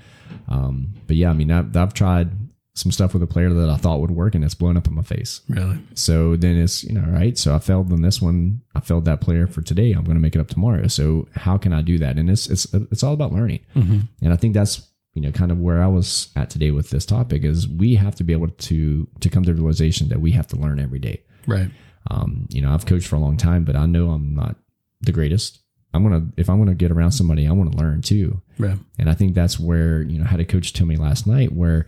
Um, 0.49 0.95
but 1.07 1.17
yeah, 1.17 1.31
I 1.31 1.33
mean, 1.35 1.51
I've, 1.51 1.77
I've 1.77 1.93
tried 1.95 2.31
some 2.75 2.93
stuff 2.93 3.13
with 3.13 3.23
a 3.23 3.27
player 3.27 3.53
that 3.53 3.69
I 3.69 3.77
thought 3.77 4.01
would 4.01 4.11
work, 4.13 4.35
and 4.35 4.45
it's 4.45 4.55
blown 4.55 4.77
up 4.77 4.87
in 4.87 4.95
my 4.95 5.03
face. 5.03 5.41
really 5.49 5.79
So 5.95 6.37
then 6.37 6.57
it's, 6.57 6.85
you 6.85 6.93
know, 6.95 7.05
right. 7.09 7.37
So 7.37 7.55
I 7.55 7.59
failed 7.59 7.93
on 7.93 8.03
this 8.03 8.23
one. 8.23 8.63
I 8.75 8.81
failed 8.81 9.05
that 9.07 9.21
player 9.21 9.47
for 9.49 9.63
today. 9.63 9.93
I'm 9.93 10.05
going 10.05 10.17
to 10.17 10.21
make 10.23 10.35
it 10.37 10.41
up 10.41 10.49
tomorrow. 10.49 10.87
So 10.87 11.29
how 11.35 11.59
can 11.59 11.73
I 11.73 11.83
do 11.83 11.99
that? 11.99 12.17
And 12.17 12.31
it's, 12.31 12.49
it's, 12.49 12.73
it's 12.73 13.03
all 13.03 13.15
about 13.15 13.33
learning. 13.33 13.61
Mhm. 13.75 14.09
And 14.23 14.33
I 14.33 14.37
think 14.37 14.55
that's, 14.55 14.88
you 15.15 15.23
know, 15.23 15.33
kind 15.33 15.51
of 15.51 15.59
where 15.59 15.83
I 15.83 15.87
was 15.89 16.29
at 16.37 16.51
today 16.51 16.71
with 16.71 16.91
this 16.91 17.05
topic 17.07 17.43
is 17.45 17.67
we 17.67 17.95
have 17.97 18.15
to 18.17 18.25
be 18.25 18.33
able 18.33 18.49
to, 18.49 19.09
to 19.21 19.29
come 19.31 19.43
to 19.45 19.53
the 19.53 19.61
realization 19.61 20.09
that 20.09 20.21
we 20.21 20.31
have 20.33 20.47
to 20.49 20.57
learn 20.57 20.79
every 20.79 20.99
day. 21.01 21.23
right 21.47 21.71
Um, 22.11 22.47
you 22.51 22.61
know, 22.63 22.73
I've 22.73 22.87
coached 22.87 23.09
for 23.09 23.17
a 23.17 23.21
long 23.21 23.37
time, 23.37 23.65
but 23.65 23.77
I 23.77 23.87
know 23.87 24.11
I'm 24.11 24.35
not 24.35 24.57
the 25.01 25.13
greatest. 25.13 25.61
I'm 25.95 26.07
going 26.07 26.21
to, 26.21 26.33
if 26.41 26.49
I'm 26.51 26.59
going 26.59 26.69
to 26.69 26.75
get 26.75 26.91
around 26.93 27.13
somebody, 27.13 27.47
I 27.49 27.53
want 27.53 27.73
to 27.73 27.79
learn 27.79 28.03
too. 28.03 28.41
right 28.59 28.79
And 28.99 29.09
I 29.11 29.15
think 29.15 29.35
that's 29.35 29.59
where, 29.59 30.03
you 30.03 30.19
know, 30.19 30.25
I 30.25 30.29
had 30.29 30.41
a 30.41 30.45
coach 30.45 30.73
tell 30.73 30.87
me 30.87 30.97
last 30.97 31.27
night 31.27 31.53
where 31.53 31.87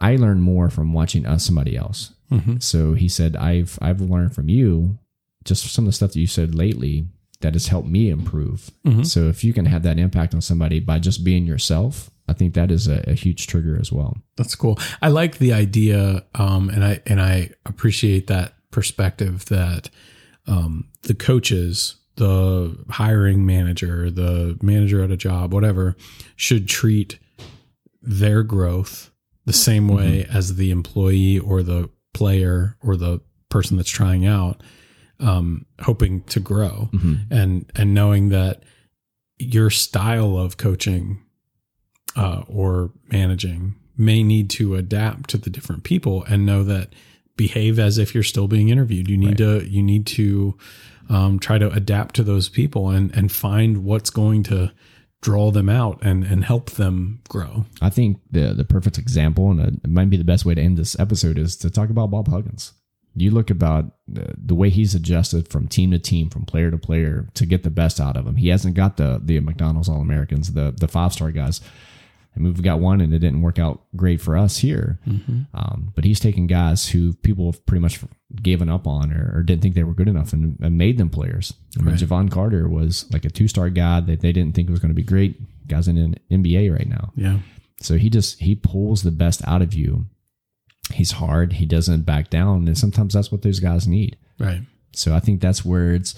I 0.00 0.16
learned 0.16 0.42
more 0.42 0.68
from 0.70 0.92
watching 0.92 1.26
us 1.26 1.44
somebody 1.44 1.76
else. 1.76 2.12
Mhm. 2.30 2.62
So 2.62 2.92
he 2.94 3.08
said, 3.08 3.34
I've 3.36 3.78
I've 3.80 4.00
learned 4.00 4.34
from 4.34 4.48
you 4.48 4.98
just 5.44 5.64
some 5.72 5.84
of 5.84 5.88
the 5.88 5.92
stuff 5.92 6.12
that 6.12 6.20
you 6.20 6.26
said 6.26 6.54
lately 6.54 7.06
that 7.40 7.54
has 7.54 7.68
helped 7.68 7.88
me 7.88 8.10
improve. 8.10 8.70
Mhm. 8.84 9.06
So 9.06 9.28
if 9.28 9.42
you 9.44 9.52
can 9.52 9.66
have 9.66 9.82
that 9.84 9.98
impact 9.98 10.34
on 10.34 10.40
somebody 10.42 10.80
by 10.80 10.98
just 10.98 11.24
being 11.24 11.46
yourself, 11.46 12.10
I 12.28 12.32
think 12.32 12.54
that 12.54 12.70
is 12.70 12.88
a, 12.88 13.04
a 13.06 13.14
huge 13.14 13.46
trigger 13.46 13.78
as 13.80 13.92
well. 13.92 14.16
That's 14.36 14.54
cool. 14.54 14.78
I 15.00 15.08
like 15.08 15.38
the 15.38 15.52
idea, 15.52 16.24
um, 16.34 16.68
and 16.70 16.84
I 16.84 17.00
and 17.06 17.20
I 17.20 17.50
appreciate 17.64 18.26
that 18.26 18.54
perspective 18.70 19.46
that 19.46 19.90
um, 20.46 20.88
the 21.02 21.14
coaches, 21.14 21.96
the 22.16 22.76
hiring 22.90 23.46
manager, 23.46 24.10
the 24.10 24.58
manager 24.62 25.02
at 25.02 25.10
a 25.10 25.16
job, 25.16 25.52
whatever, 25.54 25.96
should 26.34 26.68
treat 26.68 27.18
their 28.02 28.42
growth 28.42 29.10
the 29.44 29.52
same 29.52 29.88
way 29.88 30.26
as 30.32 30.56
the 30.56 30.70
employee 30.70 31.38
or 31.38 31.62
the 31.62 31.88
player 32.12 32.76
or 32.82 32.96
the 32.96 33.20
person 33.48 33.76
that's 33.76 33.90
trying 33.90 34.26
out, 34.26 34.62
um, 35.20 35.64
hoping 35.80 36.22
to 36.24 36.40
grow, 36.40 36.88
and 37.30 37.70
and 37.76 37.94
knowing 37.94 38.30
that 38.30 38.64
your 39.38 39.70
style 39.70 40.36
of 40.36 40.56
coaching 40.56 41.22
uh, 42.16 42.42
or 42.48 42.90
managing 43.10 43.74
may 43.96 44.22
need 44.22 44.50
to 44.50 44.74
adapt 44.74 45.30
to 45.30 45.38
the 45.38 45.50
different 45.50 45.84
people 45.84 46.24
and 46.24 46.44
know 46.44 46.62
that 46.64 46.90
behave 47.36 47.78
as 47.78 47.98
if 47.98 48.14
you're 48.14 48.22
still 48.22 48.48
being 48.48 48.68
interviewed. 48.68 49.08
You 49.08 49.16
need 49.16 49.38
to 49.38 49.64
you 49.66 49.82
need 49.82 50.06
to 50.08 50.56
um, 51.08 51.38
try 51.38 51.58
to 51.58 51.70
adapt 51.70 52.14
to 52.16 52.22
those 52.22 52.48
people 52.48 52.90
and 52.90 53.14
and 53.16 53.30
find 53.30 53.84
what's 53.84 54.10
going 54.10 54.42
to 54.44 54.72
draw 55.22 55.50
them 55.50 55.68
out 55.68 55.98
and 56.02 56.24
and 56.24 56.44
help 56.44 56.72
them 56.72 57.20
grow. 57.28 57.66
I 57.80 57.90
think 57.90 58.18
the 58.30 58.54
the 58.54 58.64
perfect 58.64 58.98
example, 58.98 59.50
and 59.50 59.80
it 59.82 59.90
might 59.90 60.10
be 60.10 60.16
the 60.16 60.24
best 60.24 60.44
way 60.44 60.54
to 60.54 60.62
end 60.62 60.76
this 60.76 60.98
episode, 60.98 61.38
is 61.38 61.56
to 61.58 61.70
talk 61.70 61.90
about 61.90 62.10
Bob 62.10 62.28
Huggins. 62.28 62.72
You 63.18 63.30
look 63.30 63.48
about 63.48 63.86
the, 64.06 64.34
the 64.36 64.54
way 64.54 64.68
he's 64.68 64.94
adjusted 64.94 65.48
from 65.48 65.68
team 65.68 65.90
to 65.92 65.98
team, 65.98 66.28
from 66.28 66.44
player 66.44 66.70
to 66.70 66.76
player, 66.76 67.30
to 67.32 67.46
get 67.46 67.62
the 67.62 67.70
best 67.70 67.98
out 67.98 68.14
of 68.14 68.26
him. 68.26 68.36
He 68.36 68.48
hasn't 68.48 68.74
got 68.74 68.98
the 68.98 69.20
the 69.22 69.40
McDonald's 69.40 69.88
All 69.88 70.00
Americans, 70.00 70.52
the 70.52 70.72
the 70.72 70.88
five 70.88 71.12
star 71.12 71.30
guys. 71.30 71.60
I 72.36 72.40
mean, 72.40 72.52
we've 72.52 72.62
got 72.62 72.80
one, 72.80 73.00
and 73.00 73.14
it 73.14 73.20
didn't 73.20 73.40
work 73.42 73.58
out 73.58 73.82
great 73.96 74.20
for 74.20 74.36
us 74.36 74.58
here. 74.58 74.98
Um, 75.54 75.92
but 75.94 76.04
he's 76.04 76.20
taken 76.20 76.46
guys 76.46 76.88
who 76.88 77.14
people 77.14 77.50
have 77.50 77.64
pretty 77.64 77.80
much 77.80 78.00
given 78.42 78.68
up 78.68 78.86
on 78.86 79.12
or, 79.12 79.32
or 79.34 79.42
didn't 79.42 79.62
think 79.62 79.74
they 79.74 79.84
were 79.84 79.94
good 79.94 80.08
enough 80.08 80.32
and, 80.32 80.58
and 80.60 80.76
made 80.76 80.98
them 80.98 81.08
players. 81.08 81.54
I 81.78 81.82
mean, 81.82 81.94
Right. 81.94 82.00
Jevon 82.00 82.30
Carter 82.30 82.68
was 82.68 83.06
like 83.12 83.24
a 83.24 83.30
two 83.30 83.48
star 83.48 83.70
guy 83.70 84.00
that 84.00 84.20
they 84.20 84.32
didn't 84.32 84.54
think 84.54 84.68
was 84.68 84.80
going 84.80 84.90
to 84.90 84.94
be 84.94 85.02
great. 85.02 85.40
Guys 85.68 85.88
in 85.88 85.96
an 85.96 86.16
NBA 86.30 86.72
right 86.72 86.88
now. 86.88 87.12
Yeah. 87.16 87.38
So 87.80 87.96
he 87.96 88.10
just 88.10 88.40
he 88.40 88.54
pulls 88.54 89.02
the 89.02 89.10
best 89.10 89.40
out 89.46 89.62
of 89.62 89.72
you. 89.74 90.06
He's 90.92 91.12
hard. 91.12 91.54
He 91.54 91.66
doesn't 91.66 92.02
back 92.02 92.30
down, 92.30 92.66
and 92.68 92.76
sometimes 92.78 93.14
that's 93.14 93.32
what 93.32 93.42
those 93.42 93.58
guys 93.60 93.88
need. 93.88 94.16
Right. 94.38 94.60
So 94.92 95.14
I 95.14 95.20
think 95.20 95.40
that's 95.40 95.64
where 95.64 95.92
it's, 95.94 96.14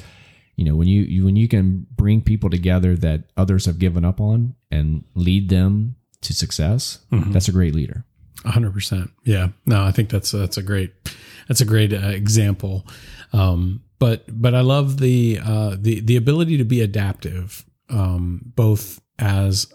you 0.56 0.64
know, 0.64 0.74
when 0.76 0.88
you, 0.88 1.02
you 1.02 1.24
when 1.24 1.36
you 1.36 1.48
can 1.48 1.86
bring 1.96 2.20
people 2.20 2.50
together 2.50 2.94
that 2.96 3.24
others 3.36 3.64
have 3.66 3.78
given 3.78 4.04
up 4.04 4.20
on 4.20 4.54
and 4.70 5.04
lead 5.14 5.48
them 5.48 5.96
to 6.22 6.34
success, 6.34 6.98
Mhm. 7.12 7.32
that's 7.32 7.48
a 7.48 7.52
great 7.52 7.74
leader. 7.74 8.04
A 8.44 8.50
hundred 8.50 8.72
percent. 8.72 9.10
Yeah. 9.24 9.48
No, 9.66 9.82
I 9.84 9.90
think 9.92 10.08
that's 10.10 10.30
that's 10.30 10.56
a 10.56 10.62
great 10.62 10.92
that's 11.48 11.60
a 11.60 11.64
great 11.64 11.92
uh, 11.92 12.08
example. 12.08 12.86
Um, 13.32 13.82
but 13.98 14.24
but 14.28 14.54
I 14.54 14.60
love 14.60 14.98
the 14.98 15.40
uh, 15.42 15.76
the 15.78 16.00
the 16.00 16.16
ability 16.16 16.56
to 16.58 16.64
be 16.64 16.80
adaptive, 16.80 17.64
um, 17.88 18.52
both 18.54 19.00
as 19.18 19.66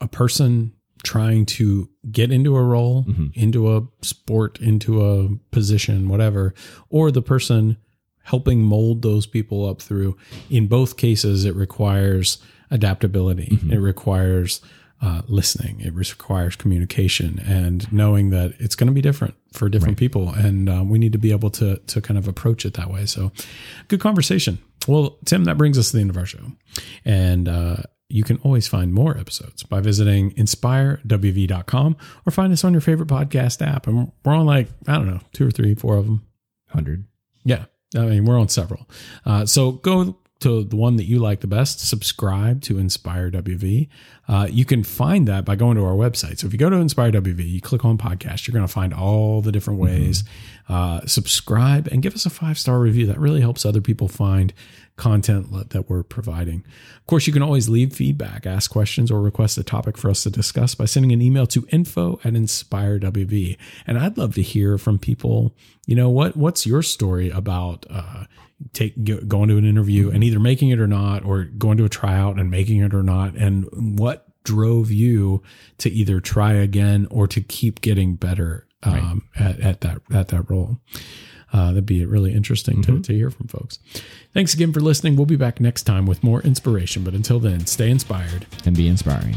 a 0.00 0.06
person 0.08 0.72
trying 1.02 1.44
to 1.44 1.88
get 2.10 2.30
into 2.32 2.56
a 2.56 2.62
role, 2.62 3.04
Mhm. 3.04 3.30
into 3.34 3.76
a 3.76 3.82
sport, 4.02 4.58
into 4.60 5.04
a 5.04 5.28
position, 5.50 6.08
whatever, 6.08 6.54
or 6.88 7.10
the 7.10 7.20
person 7.20 7.76
helping 8.22 8.62
mold 8.62 9.02
those 9.02 9.26
people 9.26 9.68
up 9.68 9.82
through. 9.82 10.16
In 10.48 10.66
both 10.66 10.96
cases, 10.96 11.44
it 11.44 11.54
requires 11.54 12.38
adaptability. 12.70 13.58
It 13.70 13.78
requires 13.78 14.60
uh, 15.04 15.20
listening. 15.28 15.80
It 15.80 15.92
requires 15.92 16.56
communication 16.56 17.38
and 17.46 17.90
knowing 17.92 18.30
that 18.30 18.54
it's 18.58 18.74
going 18.74 18.86
to 18.86 18.92
be 18.92 19.02
different 19.02 19.34
for 19.52 19.68
different 19.68 19.98
people, 19.98 20.30
and 20.30 20.68
um, 20.70 20.88
we 20.88 20.98
need 20.98 21.12
to 21.12 21.18
be 21.18 21.30
able 21.30 21.50
to 21.50 21.76
to 21.76 22.00
kind 22.00 22.16
of 22.16 22.26
approach 22.26 22.64
it 22.64 22.74
that 22.74 22.90
way. 22.90 23.04
So, 23.04 23.30
good 23.88 24.00
conversation. 24.00 24.58
Well, 24.88 25.18
Tim, 25.26 25.44
that 25.44 25.58
brings 25.58 25.78
us 25.78 25.90
to 25.90 25.96
the 25.96 26.00
end 26.00 26.10
of 26.10 26.16
our 26.16 26.24
show, 26.24 26.52
and 27.04 27.48
uh, 27.48 27.76
you 28.08 28.24
can 28.24 28.38
always 28.38 28.66
find 28.66 28.94
more 28.94 29.16
episodes 29.18 29.62
by 29.62 29.80
visiting 29.80 30.30
inspirewv.com 30.32 31.96
or 32.26 32.30
find 32.30 32.52
us 32.52 32.64
on 32.64 32.72
your 32.72 32.80
favorite 32.80 33.08
podcast 33.08 33.66
app. 33.66 33.86
And 33.86 34.10
we're 34.24 34.34
on 34.34 34.46
like 34.46 34.68
I 34.88 34.94
don't 34.94 35.06
know 35.06 35.20
two 35.34 35.46
or 35.46 35.50
three, 35.50 35.74
four 35.74 35.96
of 35.96 36.06
them. 36.06 36.26
Hundred. 36.68 37.04
Yeah. 37.44 37.66
I 37.94 38.06
mean, 38.06 38.24
we're 38.24 38.40
on 38.40 38.48
several. 38.48 38.88
Uh, 39.24 39.46
so 39.46 39.72
go 39.72 40.16
to 40.44 40.62
the 40.62 40.76
one 40.76 40.96
that 40.96 41.04
you 41.04 41.18
like 41.18 41.40
the 41.40 41.46
best, 41.46 41.80
subscribe 41.80 42.60
to 42.60 42.78
Inspire 42.78 43.30
WV. 43.30 43.88
Uh, 44.28 44.46
you 44.50 44.66
can 44.66 44.84
find 44.84 45.26
that 45.26 45.46
by 45.46 45.56
going 45.56 45.78
to 45.78 45.84
our 45.84 45.94
website. 45.94 46.38
So 46.38 46.46
if 46.46 46.52
you 46.52 46.58
go 46.58 46.68
to 46.68 46.76
Inspire 46.76 47.10
WV, 47.12 47.48
you 47.48 47.62
click 47.62 47.82
on 47.82 47.96
podcast, 47.96 48.46
you're 48.46 48.52
going 48.52 48.66
to 48.66 48.72
find 48.72 48.92
all 48.92 49.40
the 49.40 49.50
different 49.50 49.80
ways. 49.80 50.22
Mm-hmm. 50.22 50.72
Uh, 50.72 51.06
subscribe 51.06 51.88
and 51.88 52.02
give 52.02 52.14
us 52.14 52.26
a 52.26 52.30
five 52.30 52.58
star 52.58 52.78
review. 52.78 53.06
That 53.06 53.18
really 53.18 53.40
helps 53.40 53.64
other 53.64 53.80
people 53.80 54.06
find 54.06 54.52
content 54.96 55.70
that 55.70 55.88
we're 55.88 56.02
providing. 56.02 56.62
Of 56.98 57.06
course, 57.06 57.26
you 57.26 57.32
can 57.32 57.42
always 57.42 57.70
leave 57.70 57.94
feedback, 57.94 58.46
ask 58.46 58.70
questions, 58.70 59.10
or 59.10 59.22
request 59.22 59.56
a 59.56 59.64
topic 59.64 59.96
for 59.96 60.10
us 60.10 60.22
to 60.24 60.30
discuss 60.30 60.74
by 60.74 60.84
sending 60.84 61.12
an 61.12 61.22
email 61.22 61.46
to 61.48 61.66
info 61.70 62.20
at 62.22 62.34
inspireWV. 62.34 63.56
And 63.86 63.98
I'd 63.98 64.18
love 64.18 64.34
to 64.34 64.42
hear 64.42 64.76
from 64.76 64.98
people. 64.98 65.54
You 65.86 65.96
know 65.96 66.10
what? 66.10 66.36
What's 66.36 66.66
your 66.66 66.82
story 66.82 67.30
about 67.30 67.86
uh, 67.88 68.24
take 68.72 69.28
going 69.28 69.48
to 69.48 69.56
an 69.56 69.64
interview 69.64 70.10
and 70.10 70.24
either 70.24 70.40
making 70.40 70.70
it 70.70 70.80
or 70.80 70.86
not, 70.86 71.24
or 71.24 71.44
going 71.44 71.76
to 71.78 71.84
a 71.84 71.88
tryout 71.88 72.38
and 72.38 72.50
making 72.50 72.80
it 72.80 72.94
or 72.94 73.02
not, 73.02 73.34
and 73.34 73.66
what 73.98 74.26
drove 74.44 74.90
you 74.90 75.42
to 75.78 75.90
either 75.90 76.20
try 76.20 76.52
again 76.52 77.06
or 77.10 77.26
to 77.26 77.40
keep 77.40 77.80
getting 77.80 78.14
better 78.14 78.66
um, 78.82 79.26
right. 79.40 79.46
at, 79.46 79.60
at 79.60 79.80
that 79.80 80.00
at 80.12 80.28
that 80.28 80.50
role 80.50 80.78
uh, 81.54 81.68
that'd 81.68 81.86
be 81.86 82.04
really 82.04 82.34
interesting 82.34 82.82
mm-hmm. 82.82 82.96
to, 82.96 83.02
to 83.02 83.14
hear 83.14 83.30
from 83.30 83.46
folks. 83.46 83.78
Thanks 84.34 84.52
again 84.54 84.72
for 84.72 84.80
listening. 84.80 85.14
We'll 85.14 85.24
be 85.24 85.36
back 85.36 85.60
next 85.60 85.84
time 85.84 86.04
with 86.04 86.24
more 86.24 86.42
inspiration. 86.42 87.04
But 87.04 87.14
until 87.14 87.38
then, 87.38 87.64
stay 87.66 87.90
inspired 87.90 88.44
and 88.66 88.76
be 88.76 88.88
inspiring. 88.88 89.36